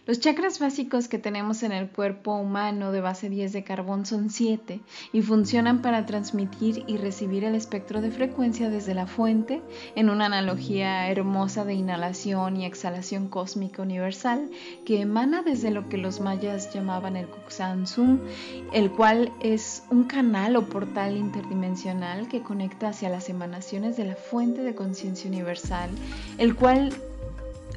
Los 0.10 0.20
chakras 0.20 0.58
básicos 0.58 1.08
que 1.08 1.20
tenemos 1.20 1.62
en 1.62 1.72
el 1.72 1.88
cuerpo 1.88 2.34
humano 2.34 2.92
de 2.92 3.00
base 3.00 3.30
10 3.30 3.54
de 3.54 3.64
carbón 3.64 4.08
son 4.08 4.32
7 4.32 4.80
y 5.14 5.22
funcionan 5.22 5.84
para 5.84 6.08
transmitir 6.08 6.84
y 6.88 6.98
recibir 6.98 7.44
el 7.44 7.54
espectro 7.54 8.02
de 8.02 8.10
frecuencia 8.10 8.72
desde 8.72 8.96
la 8.96 9.06
fuente 9.06 9.62
en 9.94 10.10
una 10.10 10.26
analogía 10.26 11.12
hermosa 11.12 11.64
de 11.64 11.76
inhalación 11.76 12.58
y 12.58 12.66
exhalación 12.66 13.28
cósmica 13.28 13.84
universal 13.84 14.50
que 14.84 15.00
emana 15.02 15.44
desde 15.44 15.70
lo 15.70 15.88
que 15.90 15.98
los 15.98 16.22
mayas 16.22 16.74
llamaban 16.74 17.16
el 17.16 17.28
Kuxansum, 17.28 18.18
el 18.74 18.90
cual 18.90 19.32
es 19.42 19.84
un 19.92 20.06
canal 20.06 20.56
o 20.56 20.66
portal 20.66 21.18
interdimensional 21.18 22.28
que 22.28 22.42
conecta 22.42 22.88
hacia 22.88 23.10
las 23.10 23.30
emanaciones 23.30 23.96
de 23.96 24.06
la 24.06 24.16
fuente 24.16 24.64
de 24.64 24.74
conciencia 24.74 25.30
universal, 25.30 25.92
el 26.40 26.56
cual 26.56 26.96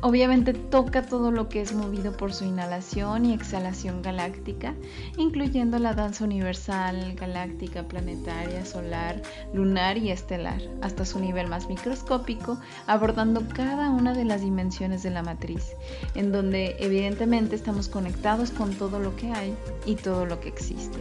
Obviamente 0.05 0.53
toca 0.53 1.07
todo 1.07 1.31
lo 1.31 1.49
que 1.49 1.61
es 1.61 1.75
movido 1.75 2.17
por 2.17 2.33
su 2.35 2.45
inhalación 2.45 3.25
y 3.25 3.35
exhalación 3.35 4.03
galáctica, 4.03 4.75
incluyendo 5.17 5.79
la 5.79 5.95
danza 5.95 6.25
universal, 6.25 7.15
galáctica, 7.15 7.85
planetaria, 7.85 8.67
solar, 8.67 9.23
lunar 9.55 9.99
y 9.99 10.11
estelar, 10.11 10.61
hasta 10.81 11.05
su 11.05 11.21
nivel 11.21 11.47
más 11.47 11.69
microscópico, 11.69 12.59
abordando 12.88 13.45
cada 13.55 13.91
una 13.91 14.12
de 14.12 14.25
las 14.25 14.41
dimensiones 14.41 15.05
de 15.05 15.11
la 15.11 15.23
matriz, 15.23 15.77
en 16.17 16.33
donde 16.33 16.75
evidentemente 16.81 17.55
estamos 17.55 17.87
conectados 17.87 18.51
con 18.51 18.75
todo 18.75 18.99
lo 18.99 19.15
que 19.15 19.31
hay 19.31 19.55
y 19.87 19.95
todo 19.95 20.27
lo 20.27 20.41
que 20.41 20.49
existe. 20.49 20.99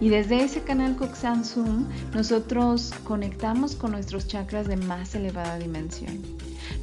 Y 0.00 0.10
desde 0.10 0.44
ese 0.44 0.62
canal 0.62 0.94
Coxan 0.94 1.44
Zoom, 1.44 1.88
nosotros 2.14 2.92
conectamos 3.02 3.74
con 3.74 3.90
nuestros 3.90 4.28
chakras 4.28 4.68
de 4.68 4.76
más 4.76 5.16
elevada 5.16 5.58
dimensión. 5.58 6.22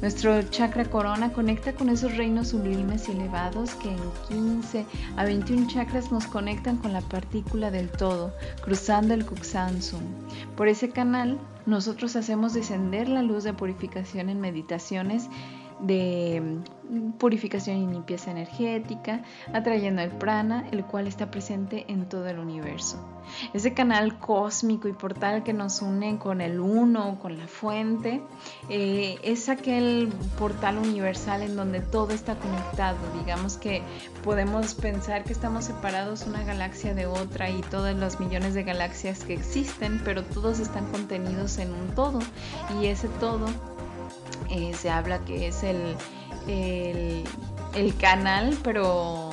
Nuestro 0.02 0.42
chakra 0.42 0.84
corona 0.84 1.32
conecta 1.32 1.74
con 1.74 1.88
esos 1.88 2.16
reinos 2.16 2.48
sublimes 2.48 3.08
y 3.08 3.12
elevados 3.12 3.70
que 3.76 3.88
en 3.88 4.00
15 4.28 4.84
a 5.16 5.24
21 5.24 5.68
chakras 5.68 6.10
nos 6.10 6.26
conectan 6.26 6.76
con 6.78 6.92
la 6.92 7.02
partícula 7.02 7.70
del 7.70 7.88
todo, 7.88 8.34
cruzando 8.62 9.14
el 9.14 9.24
Kuxansum. 9.24 10.02
Por 10.56 10.66
ese 10.66 10.90
canal, 10.90 11.38
nosotros 11.66 12.16
hacemos 12.16 12.52
descender 12.52 13.08
la 13.08 13.22
luz 13.22 13.44
de 13.44 13.54
purificación 13.54 14.28
en 14.28 14.40
meditaciones 14.40 15.28
de 15.82 16.60
mm, 16.88 17.12
purificación 17.12 17.76
y 17.76 17.86
limpieza 17.86 18.30
energética, 18.30 19.22
atrayendo 19.52 20.02
el 20.02 20.10
prana, 20.10 20.66
el 20.70 20.84
cual 20.84 21.06
está 21.06 21.30
presente 21.30 21.84
en 21.88 22.08
todo 22.08 22.26
el 22.28 22.38
universo. 22.38 22.98
Ese 23.52 23.72
canal 23.72 24.18
cósmico 24.18 24.88
y 24.88 24.92
portal 24.92 25.42
que 25.42 25.52
nos 25.52 25.80
une 25.80 26.18
con 26.18 26.40
el 26.40 26.60
uno, 26.60 27.18
con 27.20 27.38
la 27.38 27.46
fuente, 27.46 28.22
eh, 28.68 29.16
es 29.22 29.48
aquel 29.48 30.12
portal 30.38 30.78
universal 30.78 31.42
en 31.42 31.56
donde 31.56 31.80
todo 31.80 32.10
está 32.12 32.36
conectado. 32.36 32.98
Digamos 33.18 33.56
que 33.56 33.82
podemos 34.22 34.74
pensar 34.74 35.24
que 35.24 35.32
estamos 35.32 35.64
separados 35.64 36.26
una 36.26 36.44
galaxia 36.44 36.94
de 36.94 37.06
otra 37.06 37.50
y 37.50 37.60
todos 37.62 37.94
los 37.96 38.20
millones 38.20 38.54
de 38.54 38.64
galaxias 38.64 39.24
que 39.24 39.34
existen, 39.34 40.00
pero 40.04 40.24
todos 40.24 40.60
están 40.60 40.90
contenidos 40.90 41.58
en 41.58 41.72
un 41.72 41.94
todo 41.94 42.18
y 42.80 42.86
ese 42.86 43.08
todo 43.08 43.46
eh, 44.52 44.74
se 44.74 44.90
habla 44.90 45.24
que 45.24 45.46
es 45.48 45.62
el, 45.62 45.96
el, 46.46 47.96
canal, 47.96 48.54
pero 48.62 49.30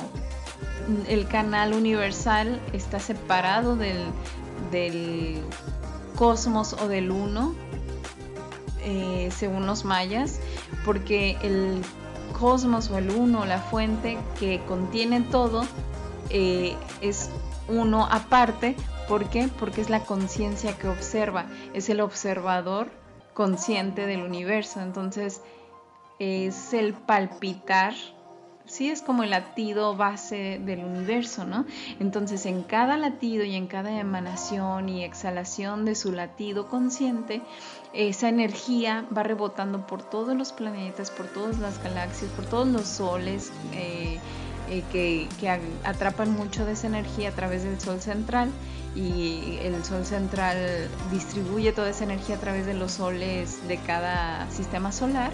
el 1.08 1.28
canal 1.28 1.74
universal 1.74 2.58
está 2.72 3.00
separado 3.00 3.76
del, 3.76 3.98
del 4.70 5.42
cosmos 6.16 6.72
o 6.72 6.88
del 6.88 7.10
uno, 7.10 7.54
eh, 8.82 9.28
según 9.36 9.66
los 9.66 9.84
mayas, 9.84 10.40
porque 10.86 11.36
el 11.42 11.82
cosmos 12.32 12.90
o 12.90 12.96
el 12.96 13.10
uno, 13.10 13.44
la 13.44 13.58
fuente 13.58 14.16
que 14.38 14.62
contiene 14.66 15.20
todo, 15.20 15.66
eh, 16.30 16.76
es 17.02 17.28
uno 17.68 18.06
aparte. 18.10 18.74
¿Por 19.06 19.28
qué? 19.28 19.50
Porque 19.58 19.82
es 19.82 19.90
la 19.90 20.00
conciencia 20.00 20.78
que 20.78 20.88
observa, 20.88 21.44
es 21.74 21.90
el 21.90 22.00
observador 22.00 22.99
consciente 23.34 24.06
del 24.06 24.22
universo. 24.22 24.80
Entonces 24.80 25.42
es 26.18 26.74
el 26.74 26.92
palpitar, 26.92 27.94
sí 28.66 28.90
es 28.90 29.02
como 29.02 29.22
el 29.22 29.30
latido 29.30 29.96
base 29.96 30.60
del 30.64 30.84
universo, 30.84 31.44
¿no? 31.44 31.64
Entonces 31.98 32.46
en 32.46 32.62
cada 32.62 32.96
latido 32.96 33.44
y 33.44 33.56
en 33.56 33.66
cada 33.66 33.90
emanación 33.98 34.88
y 34.88 35.04
exhalación 35.04 35.84
de 35.84 35.94
su 35.94 36.12
latido 36.12 36.68
consciente, 36.68 37.42
esa 37.92 38.28
energía 38.28 39.06
va 39.16 39.22
rebotando 39.22 39.86
por 39.86 40.02
todos 40.02 40.36
los 40.36 40.52
planetas, 40.52 41.10
por 41.10 41.26
todas 41.26 41.58
las 41.58 41.82
galaxias, 41.82 42.30
por 42.32 42.46
todos 42.46 42.68
los 42.68 42.86
soles. 42.86 43.52
Eh, 43.72 44.18
eh, 44.68 44.84
que, 44.92 45.26
que, 45.40 45.50
atrapan 45.82 46.30
mucho 46.30 46.64
de 46.64 46.74
esa 46.74 46.86
energía 46.86 47.30
a 47.30 47.32
través 47.32 47.64
del 47.64 47.80
Sol 47.80 48.00
central 48.00 48.50
y 48.94 49.58
el 49.62 49.84
Sol 49.84 50.04
central 50.04 50.88
distribuye 51.12 51.72
toda 51.72 51.90
esa 51.90 52.04
energía 52.04 52.36
a 52.36 52.40
través 52.40 52.66
de 52.66 52.74
los 52.74 52.92
soles 52.92 53.66
de 53.68 53.76
cada 53.78 54.50
sistema 54.50 54.90
solar 54.90 55.32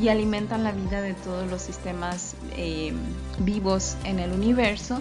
y 0.00 0.08
alimentan 0.08 0.62
la 0.62 0.72
vida 0.72 1.00
de 1.00 1.14
todos 1.14 1.50
los 1.50 1.62
sistemas 1.62 2.34
eh, 2.56 2.92
vivos 3.38 3.96
en 4.04 4.18
el 4.18 4.32
universo. 4.32 5.00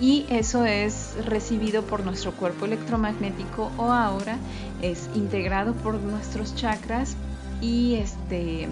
Y 0.00 0.26
eso 0.30 0.64
es 0.64 1.14
recibido 1.26 1.82
por 1.82 2.04
nuestro 2.04 2.32
cuerpo 2.32 2.66
electromagnético 2.66 3.72
o 3.76 3.92
ahora 3.92 4.38
es 4.80 5.10
integrado 5.16 5.74
por 5.74 5.94
nuestros 5.94 6.54
chakras 6.54 7.16
y 7.60 7.96
este 7.96 8.68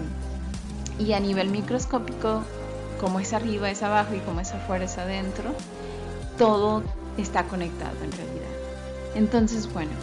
y 0.99 1.11
a 1.11 1.19
nivel 1.19 1.49
microscópico 1.49 2.43
como 3.01 3.19
es 3.19 3.33
arriba 3.33 3.69
es 3.69 3.83
abajo 3.83 4.15
y 4.15 4.19
como 4.19 4.39
es 4.39 4.53
afuera 4.53 4.85
es 4.85 4.97
adentro 4.97 5.51
todo 6.37 6.81
está 7.17 7.43
conectado 7.43 8.01
en 8.03 8.11
realidad 8.13 8.56
entonces, 9.17 9.71
bueno, 9.73 9.93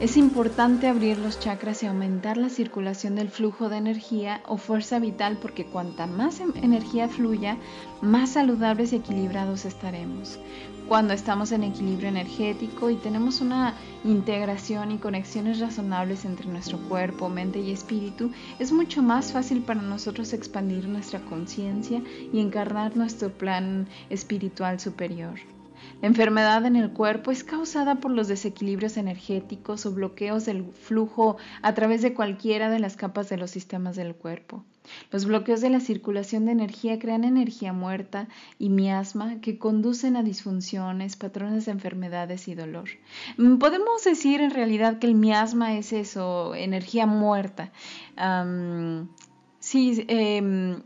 es 0.00 0.16
importante 0.16 0.88
abrir 0.88 1.16
los 1.18 1.38
chakras 1.38 1.82
y 1.82 1.86
aumentar 1.86 2.36
la 2.36 2.48
circulación 2.48 3.14
del 3.14 3.30
flujo 3.30 3.68
de 3.68 3.76
energía 3.76 4.42
o 4.48 4.56
fuerza 4.56 4.98
vital 4.98 5.38
porque 5.40 5.66
cuanta 5.66 6.08
más 6.08 6.40
em, 6.40 6.52
energía 6.56 7.08
fluya, 7.08 7.56
más 8.02 8.30
saludables 8.30 8.92
y 8.92 8.96
equilibrados 8.96 9.64
estaremos. 9.64 10.40
Cuando 10.88 11.14
estamos 11.14 11.52
en 11.52 11.62
equilibrio 11.62 12.08
energético 12.08 12.90
y 12.90 12.96
tenemos 12.96 13.40
una 13.40 13.74
integración 14.02 14.90
y 14.90 14.98
conexiones 14.98 15.60
razonables 15.60 16.24
entre 16.24 16.48
nuestro 16.48 16.78
cuerpo, 16.88 17.28
mente 17.28 17.60
y 17.60 17.70
espíritu, 17.70 18.32
es 18.58 18.72
mucho 18.72 19.04
más 19.04 19.32
fácil 19.32 19.62
para 19.62 19.82
nosotros 19.82 20.32
expandir 20.32 20.88
nuestra 20.88 21.20
conciencia 21.20 22.02
y 22.32 22.40
encarnar 22.40 22.96
nuestro 22.96 23.30
plan 23.30 23.86
espiritual 24.10 24.80
superior. 24.80 25.53
Enfermedad 26.04 26.66
en 26.66 26.76
el 26.76 26.90
cuerpo 26.90 27.30
es 27.30 27.44
causada 27.44 27.94
por 27.94 28.10
los 28.10 28.28
desequilibrios 28.28 28.98
energéticos 28.98 29.86
o 29.86 29.92
bloqueos 29.92 30.44
del 30.44 30.70
flujo 30.70 31.38
a 31.62 31.72
través 31.72 32.02
de 32.02 32.12
cualquiera 32.12 32.68
de 32.68 32.78
las 32.78 32.94
capas 32.94 33.30
de 33.30 33.38
los 33.38 33.50
sistemas 33.50 33.96
del 33.96 34.14
cuerpo. 34.14 34.66
Los 35.10 35.24
bloqueos 35.24 35.62
de 35.62 35.70
la 35.70 35.80
circulación 35.80 36.44
de 36.44 36.52
energía 36.52 36.98
crean 36.98 37.24
energía 37.24 37.72
muerta 37.72 38.28
y 38.58 38.68
miasma 38.68 39.40
que 39.40 39.56
conducen 39.56 40.16
a 40.16 40.22
disfunciones, 40.22 41.16
patrones 41.16 41.64
de 41.64 41.72
enfermedades 41.72 42.48
y 42.48 42.54
dolor. 42.54 42.90
Mm, 43.38 43.56
podemos 43.56 44.04
decir 44.04 44.42
en 44.42 44.50
realidad 44.50 44.98
que 44.98 45.06
el 45.06 45.14
miasma 45.14 45.78
es 45.78 45.94
eso, 45.94 46.54
energía 46.54 47.06
muerta. 47.06 47.72
sí, 49.58 50.04
em, 50.08 50.82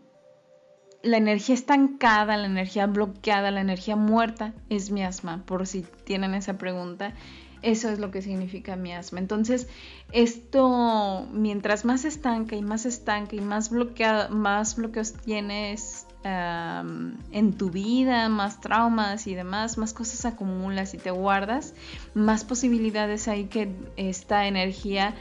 la 1.03 1.17
energía 1.17 1.55
estancada, 1.55 2.37
la 2.37 2.47
energía 2.47 2.87
bloqueada, 2.87 3.51
la 3.51 3.61
energía 3.61 3.97
muerta 3.97 4.53
es 4.69 4.91
miasma, 4.91 5.43
por 5.47 5.67
si 5.67 5.85
tienen 6.05 6.35
esa 6.35 6.59
pregunta. 6.59 7.15
Eso 7.61 7.89
es 7.89 7.99
lo 7.99 8.13
que 8.13 8.23
significa 8.23 8.77
miasma. 8.77 9.19
Entonces, 9.19 9.69
esto, 10.13 11.27
mientras 11.33 11.85
más 11.85 12.05
estanca 12.05 12.55
y 12.55 12.63
más 12.63 12.87
estanca 12.87 13.35
y 13.35 13.41
más, 13.41 13.71
bloqueado, 13.71 14.31
más 14.31 14.77
bloqueos 14.77 15.15
tienes 15.15 16.07
en 16.25 17.53
tu 17.57 17.71
vida, 17.71 18.29
más 18.29 18.61
traumas 18.61 19.27
y 19.27 19.35
demás, 19.35 19.79
más 19.79 19.95
cosas 19.95 20.25
acumulas 20.25 20.93
y 20.95 20.99
te 20.99 21.11
guardas, 21.11 21.75
más 22.15 22.45
posibilidades 22.45 23.29
hay 23.29 23.45
que 23.45 23.73
esta 23.97 24.47
energía 24.47 25.15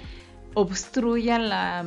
obstruya 0.54 1.40
la, 1.40 1.86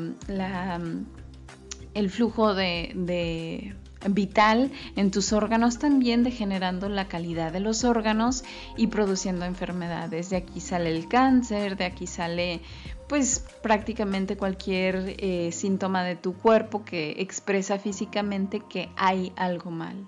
el 1.95 2.11
flujo 2.11 2.55
de 2.55 3.75
vital 4.09 4.71
en 4.97 5.11
tus 5.11 5.33
órganos 5.33 5.79
también 5.79 6.25
degenerando 6.25 6.89
la 6.89 7.07
calidad 7.07 7.53
de 7.53 7.61
los 7.61 7.85
órganos 7.85 8.45
y 8.77 8.87
produciendo 8.87 9.45
enfermedades. 9.45 10.31
De 10.31 10.37
aquí 10.37 10.61
sale 10.61 10.91
el 10.91 11.09
cáncer, 11.09 11.77
de 11.77 11.85
aquí 11.85 12.07
sale 12.07 12.61
pues 13.09 13.45
prácticamente 13.63 14.37
cualquier 14.37 15.17
eh, 15.19 15.51
síntoma 15.53 16.05
de 16.05 16.17
tu 16.17 16.35
cuerpo 16.35 16.85
que 16.85 17.17
expresa 17.19 17.79
físicamente 17.79 18.63
que 18.69 18.89
hay 18.97 19.33
algo 19.37 19.71
mal. 19.71 20.07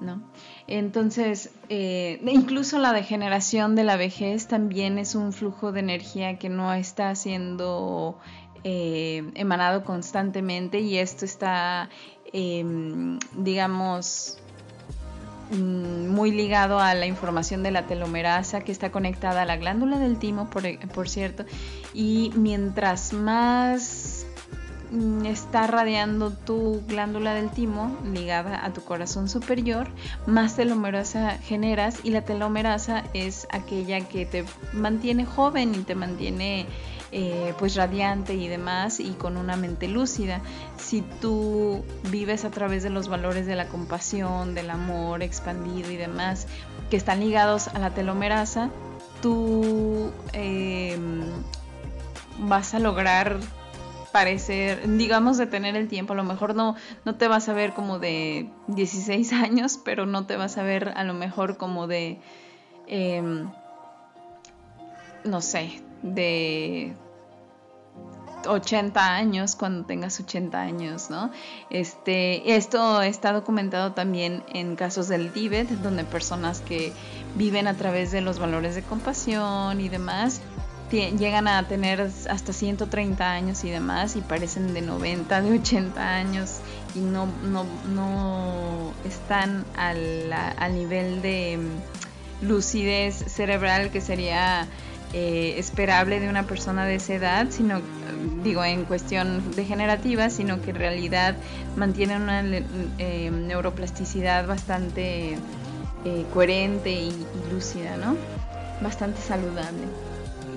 ¿No? 0.00 0.22
Entonces, 0.66 1.50
eh, 1.68 2.22
incluso 2.26 2.78
la 2.78 2.94
degeneración 2.94 3.76
de 3.76 3.84
la 3.84 3.96
vejez 3.96 4.48
también 4.48 4.96
es 4.96 5.14
un 5.14 5.34
flujo 5.34 5.72
de 5.72 5.80
energía 5.80 6.38
que 6.38 6.48
no 6.48 6.72
está 6.72 7.14
siendo 7.14 8.18
eh, 8.64 9.30
emanado 9.34 9.84
constantemente 9.84 10.80
y 10.80 10.98
esto 10.98 11.24
está 11.24 11.88
Em, 12.32 13.18
digamos, 13.36 14.38
mm, 15.50 16.08
muy 16.08 16.30
ligado 16.30 16.78
a 16.78 16.94
la 16.94 17.06
información 17.06 17.64
de 17.64 17.72
la 17.72 17.86
telomerasa 17.86 18.60
que 18.60 18.70
está 18.70 18.92
conectada 18.92 19.42
a 19.42 19.44
la 19.44 19.56
glándula 19.56 19.98
del 19.98 20.18
timo, 20.18 20.48
por, 20.48 20.62
por 20.94 21.08
cierto, 21.08 21.44
y 21.92 22.30
mientras 22.36 23.12
más 23.12 24.26
mm, 24.92 25.26
está 25.26 25.66
radiando 25.66 26.30
tu 26.30 26.82
glándula 26.86 27.34
del 27.34 27.50
timo 27.50 27.98
ligada 28.04 28.64
a 28.64 28.72
tu 28.72 28.82
corazón 28.82 29.28
superior, 29.28 29.88
más 30.26 30.54
telomerasa 30.54 31.30
generas 31.38 31.98
y 32.04 32.10
la 32.10 32.22
telomerasa 32.22 33.02
es 33.12 33.48
aquella 33.50 34.06
que 34.06 34.24
te 34.24 34.44
mantiene 34.72 35.26
joven 35.26 35.74
y 35.74 35.78
te 35.78 35.96
mantiene 35.96 36.66
eh, 37.12 37.54
pues 37.58 37.74
radiante 37.74 38.34
y 38.34 38.46
demás 38.46 39.00
y 39.00 39.10
con 39.12 39.36
una 39.36 39.56
mente 39.56 39.88
lúcida. 39.88 40.40
Si 40.78 41.02
tú 41.02 41.84
vives 42.10 42.44
a 42.44 42.50
través 42.50 42.84
de 42.84 42.90
los 42.90 43.08
valores 43.08 43.46
de 43.46 43.56
la 43.56 43.66
compasión, 43.66 44.54
del 44.54 44.70
amor 44.70 45.22
expandido 45.22 45.90
y 45.90 45.96
demás, 45.96 46.46
que 46.88 46.96
están 46.96 47.20
ligados 47.20 47.66
a 47.68 47.80
la 47.80 47.90
telomerasa, 47.90 48.70
tú 49.22 50.12
em, 50.32 51.22
vas 52.38 52.74
a 52.74 52.78
lograr 52.78 53.38
parecer, 54.12 54.88
digamos, 54.96 55.36
de 55.36 55.46
tener 55.46 55.74
el 55.74 55.88
tiempo. 55.88 56.12
A 56.12 56.16
lo 56.16 56.24
mejor 56.24 56.54
no, 56.54 56.76
no 57.04 57.16
te 57.16 57.26
vas 57.26 57.48
a 57.48 57.52
ver 57.52 57.72
como 57.72 57.98
de 57.98 58.48
16 58.68 59.32
años, 59.32 59.80
pero 59.84 60.06
no 60.06 60.26
te 60.26 60.36
vas 60.36 60.58
a 60.58 60.62
ver 60.62 60.90
a 60.94 61.02
lo 61.02 61.14
mejor 61.14 61.56
como 61.56 61.88
de, 61.88 62.20
em, 62.86 63.50
no 65.24 65.40
sé, 65.40 65.82
de 66.02 66.94
80 68.46 69.14
años 69.14 69.56
cuando 69.56 69.86
tengas 69.86 70.18
80 70.20 70.60
años, 70.60 71.10
¿no? 71.10 71.30
Este, 71.68 72.56
esto 72.56 73.02
está 73.02 73.32
documentado 73.32 73.92
también 73.92 74.42
en 74.52 74.76
casos 74.76 75.08
del 75.08 75.32
Tíbet, 75.32 75.68
donde 75.68 76.04
personas 76.04 76.60
que 76.60 76.92
viven 77.36 77.66
a 77.66 77.74
través 77.74 78.12
de 78.12 78.20
los 78.20 78.38
valores 78.38 78.74
de 78.74 78.82
compasión 78.82 79.80
y 79.80 79.88
demás 79.88 80.40
llegan 80.90 81.46
a 81.46 81.68
tener 81.68 82.00
hasta 82.00 82.52
130 82.52 83.30
años 83.30 83.62
y 83.62 83.70
demás 83.70 84.16
y 84.16 84.22
parecen 84.22 84.74
de 84.74 84.82
90, 84.82 85.40
de 85.40 85.58
80 85.58 86.14
años 86.14 86.58
y 86.96 86.98
no, 86.98 87.28
no, 87.44 87.64
no 87.94 88.92
están 89.04 89.64
al, 89.76 90.32
al 90.32 90.74
nivel 90.74 91.22
de 91.22 91.60
lucidez 92.42 93.14
cerebral 93.14 93.90
que 93.90 94.00
sería 94.00 94.66
eh, 95.12 95.54
esperable 95.58 96.20
de 96.20 96.28
una 96.28 96.44
persona 96.44 96.84
de 96.84 96.96
esa 96.96 97.14
edad, 97.14 97.46
sino, 97.50 97.80
digo, 98.44 98.64
en 98.64 98.84
cuestión 98.84 99.54
degenerativa, 99.56 100.30
sino 100.30 100.60
que 100.62 100.70
en 100.70 100.76
realidad 100.76 101.36
mantiene 101.76 102.16
una 102.16 102.42
eh, 102.98 103.30
neuroplasticidad 103.30 104.46
bastante 104.46 105.36
eh, 106.04 106.24
coherente 106.32 106.92
y, 106.92 107.08
y 107.08 107.52
lúcida, 107.52 107.96
¿no? 107.96 108.16
Bastante 108.80 109.20
saludable 109.20 110.09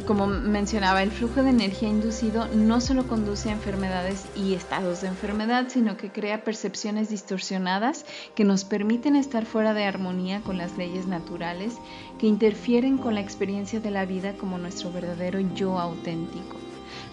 como 0.06 0.28
mencionaba, 0.28 1.02
el 1.02 1.12
flujo 1.12 1.44
de 1.44 1.50
energía 1.50 1.88
inducido 1.88 2.48
no 2.54 2.82
solo 2.82 3.08
conduce 3.08 3.50
a 3.50 3.54
enfermedades 3.54 4.26
y 4.36 4.54
estados 4.54 5.02
de 5.02 5.08
enfermedad, 5.08 5.68
sino 5.70 5.96
que 5.96 6.12
crea 6.12 6.44
percepciones 6.44 7.10
distorsionadas 7.10 8.06
que 8.36 8.44
nos 8.44 8.66
permiten 8.66 9.16
estar 9.16 9.46
fuera 9.46 9.74
de 9.74 9.86
armonía 9.86 10.42
con 10.42 10.58
las 10.58 10.78
leyes 10.78 11.08
naturales, 11.08 11.76
que 12.20 12.28
interfieren 12.28 12.98
con 12.98 13.16
la 13.16 13.22
experiencia 13.22 13.80
de 13.80 13.92
la 13.92 14.06
vida 14.06 14.34
como 14.34 14.58
nuestro 14.58 14.92
verdadero 14.92 15.40
yo 15.40 15.80
auténtico. 15.80 16.58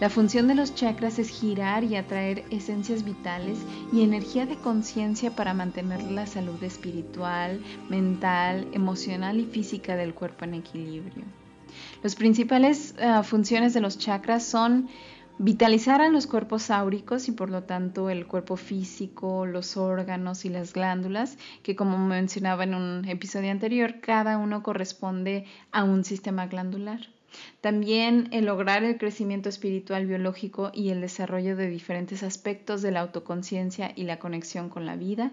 La 0.00 0.11
función 0.11 0.48
de 0.48 0.55
los 0.55 0.74
chakras 0.74 1.18
es 1.18 1.29
girar 1.29 1.85
y 1.85 1.94
atraer 1.96 2.44
esencias 2.50 3.05
vitales 3.05 3.59
y 3.92 4.03
energía 4.03 4.46
de 4.46 4.57
conciencia 4.57 5.31
para 5.37 5.55
mantener 5.55 6.03
la 6.11 6.26
salud 6.26 6.62
espiritual, 6.64 7.62
mental, 7.88 8.66
emocional 8.72 9.38
y 9.38 9.44
física 9.44 9.96
del 9.96 10.14
cuerpo 10.14 10.44
en 10.44 10.55
equilibrio. 10.55 11.39
Las 12.02 12.14
principales 12.14 12.94
eh, 12.98 13.22
funciones 13.24 13.74
de 13.74 13.80
los 13.80 13.98
chakras 13.98 14.42
son 14.44 14.88
vitalizar 15.36 16.00
a 16.00 16.08
los 16.08 16.26
cuerpos 16.26 16.70
áuricos 16.70 17.28
y 17.28 17.32
por 17.32 17.50
lo 17.50 17.64
tanto 17.64 18.10
el 18.10 18.26
cuerpo 18.26 18.56
físico, 18.56 19.46
los 19.46 19.76
órganos 19.76 20.44
y 20.44 20.48
las 20.48 20.72
glándulas, 20.72 21.38
que 21.62 21.76
como 21.76 21.98
mencionaba 21.98 22.64
en 22.64 22.74
un 22.74 23.08
episodio 23.08 23.50
anterior, 23.50 24.00
cada 24.00 24.38
uno 24.38 24.62
corresponde 24.62 25.44
a 25.72 25.84
un 25.84 26.04
sistema 26.04 26.46
glandular. 26.46 27.00
También 27.60 28.28
el 28.32 28.46
lograr 28.46 28.82
el 28.82 28.98
crecimiento 28.98 29.48
espiritual 29.48 30.06
biológico 30.06 30.72
y 30.74 30.90
el 30.90 31.00
desarrollo 31.00 31.56
de 31.56 31.68
diferentes 31.68 32.22
aspectos 32.22 32.82
de 32.82 32.92
la 32.92 33.00
autoconciencia 33.00 33.92
y 33.94 34.04
la 34.04 34.18
conexión 34.18 34.68
con 34.68 34.86
la 34.86 34.96
vida. 34.96 35.32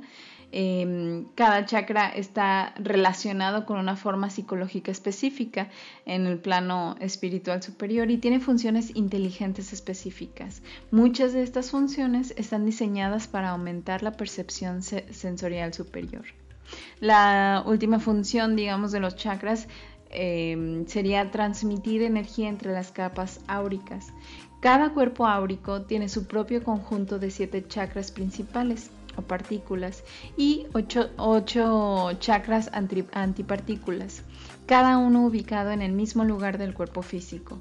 Em, 0.51 1.25
cada 1.36 1.65
chakra 1.65 2.07
está 2.10 2.73
relacionado 2.77 3.65
con 3.65 3.77
una 3.77 3.95
forma 3.95 4.29
psicológica 4.29 4.91
específica 4.91 5.69
en 6.05 6.25
el 6.25 6.39
plano 6.39 6.95
espiritual 7.01 7.62
superior 7.62 8.10
y 8.12 8.17
tiene 8.17 8.39
funciones 8.39 8.95
inteligentes 8.95 9.73
específicas. 9.73 10.62
Muchas 10.89 11.33
de 11.33 11.43
estas 11.43 11.71
funciones 11.71 12.33
están 12.38 12.65
diseñadas 12.65 13.27
para 13.27 13.49
aumentar 13.49 14.03
la 14.03 14.13
percepción 14.13 14.81
sensorial 14.81 15.73
superior. 15.73 16.25
La 16.99 17.63
última 17.65 17.99
función, 17.99 18.55
digamos, 18.55 18.91
de 18.91 18.99
los 18.99 19.15
chakras 19.15 19.67
Em, 20.10 20.88
sería 20.88 21.31
transmitir 21.31 22.01
energía 22.01 22.47
entre 22.47 22.71
las 22.71 22.91
capas 22.91 23.41
áuricas. 23.47 24.13
Cada 24.62 24.93
cuerpo 24.93 25.27
áurico 25.27 25.81
tiene 25.81 26.07
su 26.07 26.27
propio 26.27 26.63
conjunto 26.63 27.19
de 27.19 27.29
siete 27.29 27.67
chakras 27.67 28.12
principales 28.12 28.89
partículas 29.21 30.03
y 30.38 30.67
ocho, 30.73 32.12
chakras 32.19 32.69
antipartículas, 32.73 34.23
cada 34.65 34.97
uno 34.97 35.25
ubicado 35.25 35.71
en 35.71 35.82
el 35.82 35.91
mismo 35.91 36.23
lugar 36.23 36.58
del 36.58 36.73
cuerpo 36.73 37.01
físico. 37.01 37.60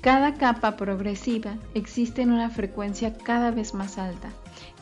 Cada 0.00 0.34
capa 0.34 0.76
progresiva 0.76 1.56
existe 1.74 2.22
en 2.22 2.32
una 2.32 2.50
frecuencia 2.50 3.14
cada 3.14 3.52
vez 3.52 3.72
más 3.72 3.98
alta, 3.98 4.30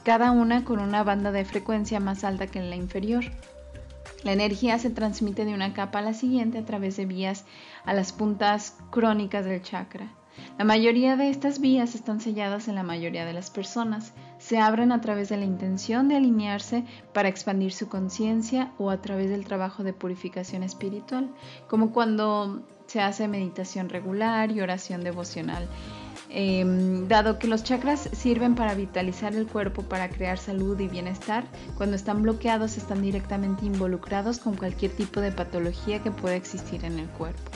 cada 0.03 0.31
una 0.31 0.65
con 0.65 0.79
una 0.79 1.03
banda 1.03 1.31
de 1.31 1.45
frecuencia 1.45 2.01
más 2.01 2.25
alta 2.25 2.47
que 2.47 2.59
en 2.59 2.71
la 2.71 2.77
inferior. 2.77 3.25
La 4.25 4.33
energía 4.33 4.79
se 4.79 4.91
transmite 4.91 5.45
de 5.45 5.55
una 5.55 5.73
capa 5.75 5.99
a 5.99 6.03
la 6.03 6.15
siguiente 6.15 6.59
a 6.59 6.65
través 6.65 6.97
de 6.97 7.07
vías 7.07 7.45
a 7.85 7.93
las 7.93 8.13
puntas 8.13 8.77
crónicas 8.91 9.45
del 9.45 9.63
chakra. 9.63 10.09
La 10.59 10.65
mayoría 10.65 11.17
de 11.17 11.29
estas 11.29 11.61
vías 11.61 11.95
están 11.95 12.21
selladas 12.21 12.69
en 12.69 12.75
la 12.75 12.83
mayoría 12.83 13.25
de 13.25 13.33
las 13.33 13.51
personas. 13.51 14.13
Se 14.51 14.59
abren 14.59 14.91
a 14.91 15.01
través 15.01 15.29
de 15.29 15.37
la 15.37 15.45
intención 15.45 16.09
de 16.09 16.17
alinearse 16.17 16.83
para 17.13 17.29
expandir 17.29 17.73
su 17.73 17.89
conciencia 17.89 18.73
o 18.79 18.91
a 18.91 19.01
través 19.01 19.31
del 19.31 19.45
trabajo 19.45 19.85
de 19.85 19.93
purificación 19.93 20.65
espiritual, 20.65 21.31
como 21.69 21.93
cuando 21.93 22.61
se 22.89 23.01
hace 23.01 23.29
meditación 23.29 23.89
regular 23.89 24.51
y 24.51 24.61
oración 24.61 25.05
devocional. 25.05 25.69
Em, 26.31 27.07
dado 27.07 27.39
que 27.39 27.47
los 27.47 27.63
chakras 27.63 28.11
sirven 28.13 28.57
para 28.57 28.75
vitalizar 28.75 29.37
el 29.37 29.47
cuerpo, 29.47 29.85
para 29.85 30.09
crear 30.09 30.37
salud 30.37 30.81
y 30.81 30.89
bienestar, 30.89 31.45
cuando 31.77 31.95
están 31.95 32.21
bloqueados 32.23 32.77
están 32.77 33.03
directamente 33.03 33.67
involucrados 33.67 34.41
con 34.41 34.57
cualquier 34.57 34.91
tipo 34.91 35.21
de 35.21 35.31
patología 35.31 36.03
que 36.03 36.11
pueda 36.11 36.35
existir 36.35 36.85
en 36.85 36.99
el 36.99 37.07
cuerpo. 37.11 37.53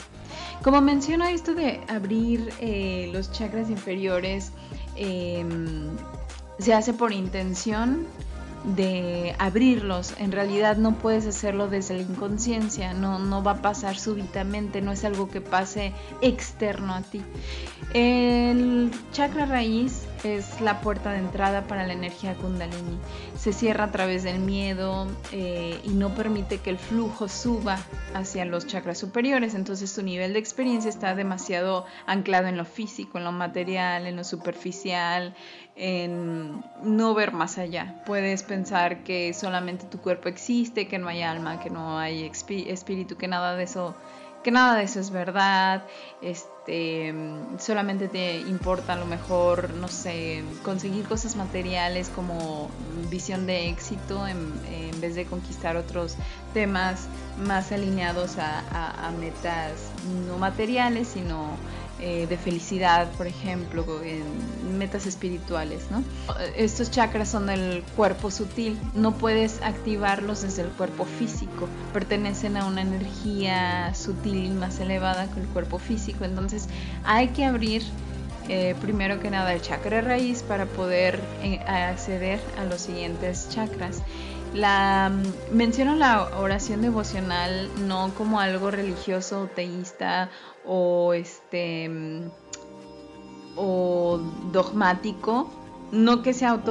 Como 0.63 0.79
menciono 0.79 1.25
esto 1.25 1.53
de 1.55 1.81
abrir 1.89 2.53
eh, 2.61 3.09
los 3.11 3.33
chakras 3.33 3.69
inferiores, 3.69 4.53
em, 4.95 5.89
se 6.59 6.73
hace 6.73 6.93
por 6.93 7.13
intención 7.13 8.07
de 8.75 9.35
abrirlos. 9.37 10.15
En 10.17 10.31
realidad 10.31 10.77
no 10.77 10.95
puedes 10.95 11.27
hacerlo 11.27 11.67
desde 11.67 11.95
la 11.95 12.01
inconsciencia, 12.01 12.93
no, 12.93 13.19
no 13.19 13.43
va 13.43 13.51
a 13.51 13.61
pasar 13.61 13.97
súbitamente, 13.97 14.81
no 14.81 14.91
es 14.91 15.03
algo 15.05 15.29
que 15.29 15.41
pase 15.41 15.93
externo 16.21 16.93
a 16.93 17.01
ti. 17.01 17.21
El 17.93 18.91
chakra 19.11 19.45
raíz 19.45 20.05
es 20.23 20.59
la 20.59 20.81
puerta 20.81 21.11
de 21.11 21.19
entrada 21.19 21.67
para 21.67 21.85
la 21.85 21.93
energía 21.93 22.33
kundalini. 22.33 22.97
Se 23.37 23.53
cierra 23.53 23.85
a 23.85 23.91
través 23.91 24.23
del 24.23 24.39
miedo 24.39 25.07
eh, 25.31 25.79
y 25.83 25.89
no 25.89 26.15
permite 26.15 26.57
que 26.57 26.71
el 26.71 26.79
flujo 26.79 27.27
suba 27.27 27.77
hacia 28.13 28.43
los 28.45 28.65
chakras 28.65 28.97
superiores. 28.97 29.53
Entonces 29.53 29.93
tu 29.93 30.01
nivel 30.01 30.33
de 30.33 30.39
experiencia 30.39 30.89
está 30.89 31.13
demasiado 31.13 31.85
anclado 32.07 32.47
en 32.47 32.57
lo 32.57 32.65
físico, 32.65 33.19
en 33.19 33.25
lo 33.25 33.31
material, 33.31 34.07
en 34.07 34.15
lo 34.15 34.23
superficial, 34.23 35.35
en 35.75 36.63
no 36.83 37.13
ver 37.13 37.31
más 37.33 37.57
allá. 37.57 38.01
Puedes 38.05 38.43
pensar 38.43 39.03
que 39.03 39.33
solamente 39.33 39.85
tu 39.85 39.99
cuerpo 39.99 40.29
existe, 40.29 40.87
que 40.87 40.97
no 40.97 41.07
hay 41.07 41.21
alma, 41.21 41.59
que 41.59 41.69
no 41.69 41.97
hay 41.99 42.23
espíritu, 42.23 43.17
que 43.17 43.27
nada 43.27 43.55
de 43.55 43.63
eso 43.63 43.95
que 44.45 44.51
nada 44.51 44.75
de 44.75 44.83
eso 44.83 44.99
es 44.99 45.09
verdad, 45.09 45.85
este, 46.21 47.15
solamente 47.57 48.07
te 48.07 48.37
importa 48.41 48.93
a 48.93 48.95
lo 48.95 49.07
mejor, 49.07 49.73
no 49.73 49.87
sé, 49.87 50.43
conseguir 50.61 51.07
cosas 51.07 51.35
materiales 51.35 52.09
como 52.09 52.69
visión 53.09 53.47
de 53.47 53.69
éxito 53.69 54.27
en, 54.27 54.53
vez 55.01 55.15
de 55.15 55.25
conquistar 55.25 55.77
otros 55.77 56.15
temas 56.53 57.07
más 57.39 57.71
alineados 57.71 58.37
a, 58.37 59.11
metas 59.19 59.89
no 60.27 60.37
materiales, 60.37 61.07
sino 61.07 61.57
eh, 61.99 62.27
de 62.27 62.37
felicidad, 62.37 63.09
por 63.13 63.27
ejemplo, 63.27 63.85
en 64.03 64.77
metas 64.77 65.05
espirituales, 65.05 65.85
¿no? 65.89 66.03
Estos 66.55 66.91
chakras 66.91 67.29
son 67.29 67.47
del 67.47 67.83
cuerpo 67.95 68.31
sutil, 68.31 68.77
no 68.93 69.13
puedes 69.13 69.61
activarlos 69.61 70.41
desde 70.41 70.63
el 70.63 70.69
cuerpo 70.69 71.05
físico, 71.05 71.67
pertenecen 71.93 72.57
a 72.57 72.65
una 72.65 72.81
energía 72.81 73.93
sutil 73.95 74.53
más 74.55 74.79
elevada 74.79 75.27
que 75.31 75.39
el 75.39 75.47
cuerpo 75.47 75.79
físico, 75.79 76.25
entonces 76.25 76.67
hay 77.05 77.29
que 77.29 77.45
abrir 77.45 77.83
eh, 78.47 78.75
primero 78.79 79.19
que 79.19 79.31
nada 79.31 79.53
el 79.53 79.61
chakra 79.61 80.01
raíz 80.01 80.43
para 80.43 80.65
poder 80.67 81.19
eh, 81.41 81.59
acceder 81.65 82.39
a 82.57 82.65
los 82.65 82.81
siguientes 82.81 83.49
chakras. 83.49 84.03
La, 84.55 85.11
menciono 85.51 85.95
la 85.95 86.37
oración 86.37 86.81
devocional 86.81 87.69
no 87.87 88.13
como 88.15 88.39
algo 88.39 88.71
religioso, 88.71 89.49
teísta 89.53 90.29
o 90.65 91.13
este 91.13 91.89
o 93.57 94.19
dogmático, 94.53 95.51
no 95.91 96.21
que 96.21 96.33
sea 96.33 96.61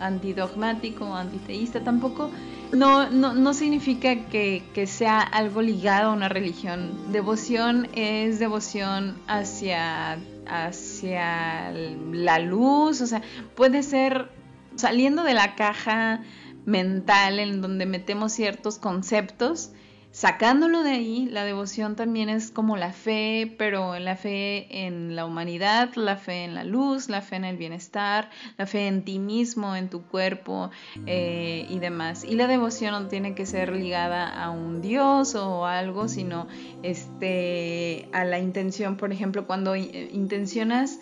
antidogmático 0.00 1.04
o 1.04 1.14
antiteísta, 1.14 1.84
tampoco 1.84 2.30
no, 2.72 3.08
no, 3.10 3.32
no 3.32 3.54
significa 3.54 4.26
que, 4.26 4.64
que, 4.74 4.86
sea 4.86 5.20
algo 5.20 5.62
ligado 5.62 6.10
a 6.10 6.12
una 6.12 6.28
religión. 6.28 7.12
Devoción 7.12 7.88
es 7.94 8.38
devoción 8.40 9.16
hacia, 9.28 10.18
hacia 10.46 11.72
la 12.12 12.38
luz, 12.40 13.00
o 13.00 13.06
sea, 13.06 13.22
puede 13.54 13.82
ser 13.82 14.30
saliendo 14.74 15.22
de 15.22 15.34
la 15.34 15.54
caja 15.54 16.22
mental 16.64 17.38
en 17.38 17.60
donde 17.60 17.86
metemos 17.86 18.32
ciertos 18.32 18.78
conceptos 18.78 19.70
Sacándolo 20.14 20.84
de 20.84 20.92
ahí, 20.92 21.26
la 21.28 21.44
devoción 21.44 21.96
también 21.96 22.28
es 22.28 22.52
como 22.52 22.76
la 22.76 22.92
fe, 22.92 23.52
pero 23.58 23.98
la 23.98 24.14
fe 24.14 24.86
en 24.86 25.16
la 25.16 25.26
humanidad, 25.26 25.92
la 25.96 26.16
fe 26.16 26.44
en 26.44 26.54
la 26.54 26.62
luz, 26.62 27.08
la 27.08 27.20
fe 27.20 27.34
en 27.34 27.44
el 27.44 27.56
bienestar, 27.56 28.30
la 28.56 28.66
fe 28.66 28.86
en 28.86 29.02
ti 29.02 29.18
mismo, 29.18 29.74
en 29.74 29.90
tu 29.90 30.02
cuerpo 30.02 30.70
eh, 31.06 31.66
y 31.68 31.80
demás. 31.80 32.22
Y 32.22 32.36
la 32.36 32.46
devoción 32.46 32.92
no 32.92 33.08
tiene 33.08 33.34
que 33.34 33.44
ser 33.44 33.72
ligada 33.74 34.28
a 34.28 34.50
un 34.50 34.80
dios 34.80 35.34
o 35.34 35.66
algo, 35.66 36.06
sino 36.06 36.46
este, 36.84 38.08
a 38.12 38.24
la 38.24 38.38
intención, 38.38 38.96
por 38.96 39.10
ejemplo, 39.10 39.48
cuando 39.48 39.74
intencionas 39.74 41.00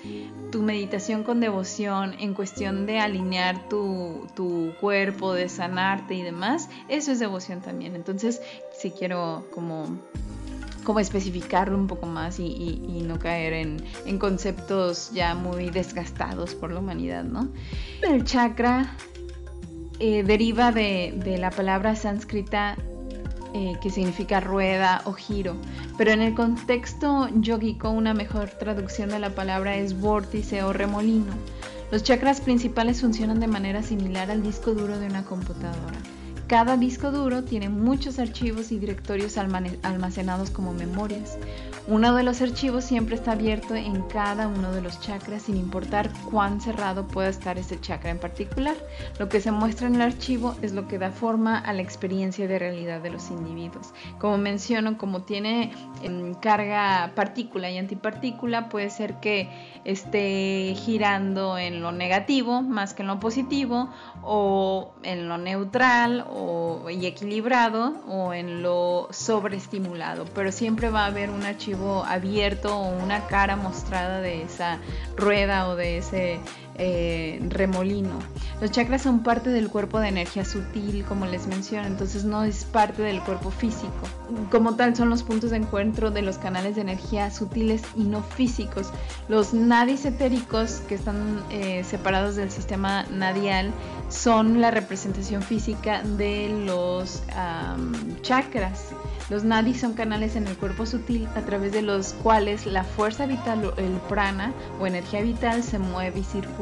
tu 0.51 0.63
meditación 0.63 1.23
con 1.23 1.39
devoción 1.41 2.15
en 2.19 2.33
cuestión 2.33 2.87
de 2.87 2.99
alinear 2.99 3.69
tu, 3.69 4.27
tu 4.35 4.73
cuerpo, 4.81 5.35
de 5.35 5.51
sanarte 5.51 6.15
y 6.15 6.23
demás, 6.23 6.71
eso 6.89 7.13
es 7.13 7.19
devoción 7.19 7.61
también. 7.61 7.95
Entonces, 7.95 8.41
si 8.73 8.91
quiero 9.03 9.49
como, 9.53 9.99
como 10.85 11.01
especificarlo 11.01 11.77
un 11.77 11.89
poco 11.89 12.07
más 12.07 12.39
y, 12.39 13.03
no 13.05 13.19
caer 13.19 13.53
en, 13.53 14.19
conceptos 14.21 15.11
ya 15.13 15.35
muy 15.35 15.71
desgastados 15.71 16.55
por 16.55 16.71
la 16.71 16.79
humanidad, 16.79 17.25
¿no? 17.25 17.49
El 18.01 18.23
chakra 18.23 18.95
eh, 19.99 20.23
deriva 20.23 20.71
de, 20.71 21.37
la 21.37 21.51
palabra 21.51 21.97
sánscrita 21.97 22.77
eh, 23.55 23.73
que 23.83 23.91
significa 23.91 24.39
rueda 24.39 25.03
o 25.05 25.15
giro, 25.15 25.57
pero 25.99 26.13
en 26.13 26.23
el 26.23 26.35
contexto 26.35 27.29
yogico 27.41 27.91
una 27.91 28.15
mejor 28.15 28.51
traducción 28.51 29.09
de 29.09 29.19
la 29.19 29.31
palabra 29.31 29.75
es 29.75 29.99
vórtice 29.99 30.63
o 30.63 30.73
remolino. 30.73 31.33
Los 31.91 32.05
chakras 32.05 32.41
principales 32.41 33.01
funcionan 33.01 33.41
de 33.41 33.49
manera 33.49 33.83
similar 33.83 34.31
al 34.31 34.45
disco 34.45 34.75
duro 34.75 35.01
de 35.01 35.07
una 35.07 35.25
computadora. 35.25 35.99
Cada 36.53 36.77
disco 36.77 37.11
duro 37.11 37.45
tiene 37.45 37.71
muchos 37.71 38.19
archivos 38.19 38.73
y 38.73 38.79
directorios 38.79 39.39
almacenados 39.39 40.51
como 40.51 40.75
memorias. 40.75 41.39
Uno 41.89 42.15
de 42.15 42.23
los 42.23 42.43
archivos 42.43 42.85
siempre 42.85 43.17
está 43.17 43.33
abierto 43.33 43.75
en 43.75 44.03
cada 44.03 44.47
uno 44.47 44.71
de 44.71 44.83
los 44.83 45.01
chakras 45.01 45.43
sin 45.43 45.57
importar 45.57 46.11
cuán 46.31 46.61
cerrado 46.61 47.09
pueda 47.09 47.29
estar 47.29 47.59
ese 47.59 47.81
chakra 47.81 48.11
en 48.11 48.19
particular. 48.19 48.77
Lo 49.19 49.29
que 49.29 49.41
se 49.41 49.51
muestra 49.51 49.89
en 49.89 49.97
el 49.97 50.03
archivo 50.03 50.55
es 50.63 50.75
lo 50.75 50.87
que 50.87 50.99
da 50.99 51.11
forma 51.11 51.59
a 51.59 51.73
la 51.73 51.83
experiencia 51.83 52.47
de 52.47 52.59
realidad 52.59 53.01
de 53.01 53.11
los 53.11 53.31
individuos. 53.31 53.95
Como 54.21 54.37
menciono, 54.39 54.97
como 54.97 55.23
tiene 55.23 55.73
em, 56.03 56.35
carga 56.35 57.13
partícula 57.17 57.69
y 57.71 57.79
antipartícula, 57.79 58.69
puede 58.69 58.91
ser 58.91 59.15
que 59.21 59.49
esté 59.85 60.75
girando 60.77 61.59
en 61.59 61.81
lo 61.81 61.91
negativo 61.91 62.63
más 62.63 62.95
que 62.95 63.03
en 63.03 63.09
lo 63.09 63.19
positivo 63.19 63.89
o 64.23 64.93
en 65.03 65.29
lo 65.29 65.37
neutral 65.37 66.27
y 66.91 67.07
equilibrado 67.07 67.95
o 68.09 68.33
en 68.35 68.63
lo 68.63 69.09
sobreestimulado, 69.11 70.25
pero 70.35 70.53
siempre 70.53 70.91
va 70.91 71.05
a 71.05 71.07
haber 71.07 71.31
un 71.31 71.43
archivo 71.45 72.05
abierto 72.05 72.77
o 72.77 72.89
una 72.89 73.27
cara 73.27 73.57
mostrada 73.57 74.21
de 74.21 74.43
esa 74.43 74.79
rueda 75.17 75.69
o 75.69 75.77
de 75.77 75.99
ese 75.99 76.41
eh, 76.77 77.41
remolino. 77.49 78.19
Los 78.61 78.71
chakras 78.71 79.03
son 79.03 79.23
parte 79.23 79.51
del 79.51 79.69
cuerpo 79.69 79.99
de 80.01 80.09
energía 80.09 80.45
sutil, 80.45 81.05
como 81.05 81.27
les 81.27 81.47
menciono, 81.47 81.87
entonces 81.87 82.25
no 82.25 82.45
es 82.45 82.65
parte 82.65 83.03
del 83.03 83.21
cuerpo 83.21 83.51
físico. 83.51 83.91
Como 84.51 84.77
tal, 84.77 84.97
son 84.97 85.11
los 85.11 85.23
puntos 85.23 85.51
de 85.51 85.57
encuentro 85.57 86.11
de 86.11 86.23
los 86.23 86.39
canales 86.39 86.77
de 86.77 86.83
energía 86.83 87.31
sutiles 87.31 87.83
y 87.97 88.05
no 88.05 88.23
físicos. 88.23 88.91
Los 89.29 89.53
nadis 89.53 90.05
etéricos, 90.05 90.83
que 90.89 90.95
están 90.95 91.43
eh, 91.51 91.85
separados 91.85 92.37
del 92.37 92.51
sistema 92.51 93.05
nadial, 93.11 93.73
son 94.09 94.61
la 94.61 94.71
representación 94.71 95.43
física 95.43 96.03
de 96.03 96.65
los 96.67 97.23
chakras. 98.23 98.93
Los 99.31 99.45
nadis 99.45 99.81
son 99.81 99.95
canales 99.95 100.37
en 100.37 100.47
el 100.47 100.57
cuerpo 100.57 100.85
sutil 100.85 101.27
a 101.35 101.41
través 101.41 101.73
de 101.73 101.83
los 101.83 102.13
cuales 102.13 102.67
la 102.67 102.85
fuerza 102.85 103.27
vital, 103.27 103.73
el 103.77 103.93
prana 104.09 104.53
o 104.79 104.87
energía 104.87 105.23
vital 105.23 105.63
se 105.63 105.79
mueve 105.79 106.21
y 106.21 106.25
circula. 106.25 106.62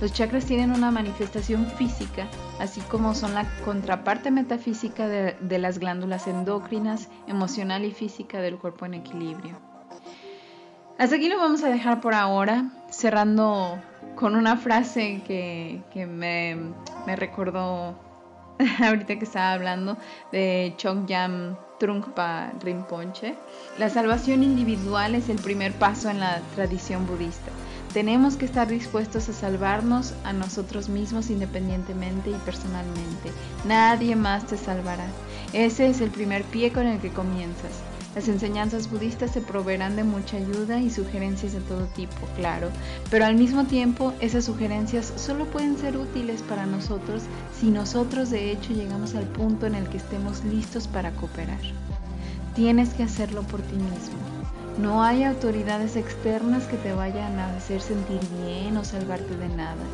Los 0.00 0.12
chakras 0.12 0.44
tienen 0.46 0.72
una 0.72 0.90
manifestación 0.90 1.66
física, 1.66 2.26
así 2.58 2.80
como 2.82 3.14
son 3.14 3.34
la 3.34 3.46
contraparte 3.64 4.30
metafísica 4.30 5.06
de, 5.06 5.58
las 5.58 5.78
glándulas 5.78 6.26
endocrinas, 6.26 7.08
emocional 7.28 7.84
y 7.84 7.92
física 7.92 8.40
del 8.40 8.58
cuerpo 8.58 8.86
en 8.86 8.94
equilibrio. 8.94 9.56
Hasta 10.98 11.16
aquí 11.16 11.28
lo 11.28 11.38
vamos 11.38 11.62
a 11.62 11.68
dejar 11.68 12.00
por 12.00 12.14
ahora, 12.14 12.70
cerrando 12.90 13.78
con 14.16 14.34
una 14.34 14.56
frase 14.56 15.22
que, 15.26 16.06
me, 16.06 16.56
me 17.06 17.16
recordó 17.16 17.94
ahorita 18.84 19.18
que 19.18 19.24
estaba 19.24 19.52
hablando 19.52 19.96
de 20.32 20.74
Chogyam 20.76 21.56
Trungpa 21.78 22.52
Rinpoche. 22.60 23.34
La 23.78 23.88
salvación 23.90 24.42
individual 24.42 25.14
es 25.14 25.28
el 25.28 25.38
primer 25.38 25.72
paso 25.72 26.10
en 26.10 26.20
la 26.20 26.40
tradición 26.54 27.06
budista. 27.06 27.50
Tenemos 27.92 28.36
que 28.36 28.46
estar 28.46 28.68
dispuestos 28.68 29.28
a 29.28 29.34
salvarnos 29.34 30.14
a 30.24 30.32
nosotros 30.32 30.88
mismos 30.88 31.28
independientemente 31.28 32.30
y 32.30 32.34
personalmente. 32.44 33.30
Nadie 33.66 34.16
más 34.16 34.46
te 34.46 34.56
salvará. 34.56 35.06
Ese 35.52 35.88
es 35.88 36.00
el 36.00 36.10
primer 36.10 36.42
pie 36.44 36.72
con 36.72 36.86
el 36.86 37.00
que 37.00 37.10
comienzas. 37.10 37.82
Las 38.14 38.28
enseñanzas 38.28 38.90
budistas 38.90 39.32
se 39.32 39.42
proveerán 39.42 39.96
de 39.96 40.04
mucha 40.04 40.38
ayuda 40.38 40.80
y 40.80 40.90
sugerencias 40.90 41.52
de 41.52 41.60
todo 41.60 41.86
tipo, 41.86 42.26
claro, 42.36 42.68
pero 43.10 43.24
al 43.24 43.36
mismo 43.36 43.64
tiempo 43.64 44.12
esas 44.20 44.44
sugerencias 44.44 45.12
solo 45.16 45.46
pueden 45.46 45.78
ser 45.78 45.96
útiles 45.96 46.42
para 46.42 46.66
nosotros 46.66 47.22
si 47.58 47.70
nosotros 47.70 48.28
de 48.30 48.52
hecho 48.52 48.74
llegamos 48.74 49.14
al 49.14 49.24
punto 49.24 49.66
en 49.66 49.74
el 49.74 49.88
que 49.88 49.96
estemos 49.96 50.44
listos 50.44 50.88
para 50.88 51.12
cooperar. 51.12 51.60
Tienes 52.54 52.90
que 52.90 53.02
hacerlo 53.02 53.42
por 53.44 53.62
ti 53.62 53.76
mismo. 53.76 54.31
No 54.78 55.02
hay 55.02 55.24
autoridades 55.24 55.96
externas 55.96 56.66
que 56.66 56.76
te 56.76 56.92
vayan 56.92 57.38
a 57.38 57.54
hacer 57.56 57.80
sentir 57.80 58.20
bien 58.44 58.76
o 58.76 58.84
salvarte 58.84 59.36
de 59.36 59.48
nada. 59.48 59.84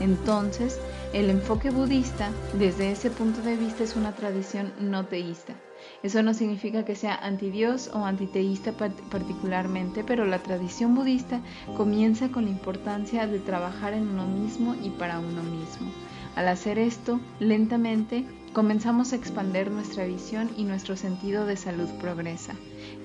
Entonces, 0.00 0.78
el 1.12 1.30
enfoque 1.30 1.70
budista, 1.70 2.30
desde 2.54 2.90
ese 2.90 3.10
punto 3.10 3.40
de 3.42 3.56
vista, 3.56 3.84
es 3.84 3.96
una 3.96 4.14
tradición 4.14 4.72
no 4.80 5.06
teísta 5.06 5.54
eso 6.02 6.22
no 6.22 6.34
significa 6.34 6.84
que 6.84 6.94
sea 6.94 7.14
antidios 7.14 7.90
o 7.92 8.04
antiteísta 8.04 8.72
particularmente, 8.72 10.04
pero 10.04 10.24
la 10.24 10.38
tradición 10.38 10.94
budista 10.94 11.40
comienza 11.76 12.28
con 12.30 12.44
la 12.44 12.50
importancia 12.50 13.26
de 13.26 13.38
trabajar 13.38 13.92
en 13.92 14.08
uno 14.08 14.26
mismo 14.26 14.74
y 14.82 14.90
para 14.90 15.18
uno 15.18 15.42
mismo. 15.42 15.90
Al 16.34 16.48
hacer 16.48 16.78
esto, 16.78 17.20
lentamente, 17.40 18.26
comenzamos 18.52 19.12
a 19.12 19.16
expander 19.16 19.70
nuestra 19.70 20.04
visión 20.04 20.50
y 20.56 20.64
nuestro 20.64 20.96
sentido 20.96 21.46
de 21.46 21.56
salud 21.56 21.88
progresa. 22.00 22.54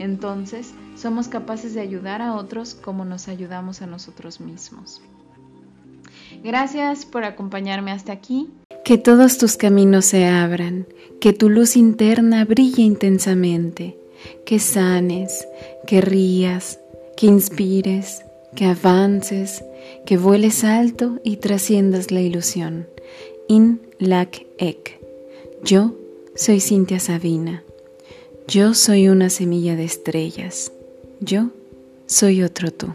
Entonces, 0.01 0.73
somos 0.95 1.27
capaces 1.27 1.75
de 1.75 1.81
ayudar 1.81 2.23
a 2.23 2.33
otros 2.33 2.73
como 2.73 3.05
nos 3.05 3.27
ayudamos 3.27 3.83
a 3.83 3.87
nosotros 3.87 4.39
mismos. 4.39 4.99
Gracias 6.43 7.05
por 7.05 7.23
acompañarme 7.23 7.91
hasta 7.91 8.11
aquí. 8.11 8.49
Que 8.83 8.97
todos 8.97 9.37
tus 9.37 9.57
caminos 9.57 10.05
se 10.05 10.25
abran, 10.25 10.87
que 11.19 11.33
tu 11.33 11.49
luz 11.49 11.75
interna 11.75 12.45
brille 12.45 12.81
intensamente, 12.81 13.95
que 14.43 14.57
sanes, 14.57 15.47
que 15.85 16.01
rías, 16.01 16.79
que 17.15 17.27
inspires, 17.27 18.23
que 18.55 18.65
avances, 18.65 19.63
que 20.07 20.17
vueles 20.17 20.63
alto 20.63 21.19
y 21.23 21.37
trasciendas 21.37 22.09
la 22.09 22.21
ilusión. 22.21 22.87
In 23.47 23.81
Lac 23.99 24.47
Ek. 24.57 24.99
Yo 25.63 25.93
soy 26.33 26.59
Cintia 26.59 26.99
Sabina. 26.99 27.63
Yo 28.51 28.73
soy 28.73 29.07
una 29.07 29.29
semilla 29.29 29.77
de 29.77 29.85
estrellas. 29.85 30.73
Yo 31.21 31.51
soy 32.05 32.43
otro 32.43 32.69
tú. 32.69 32.93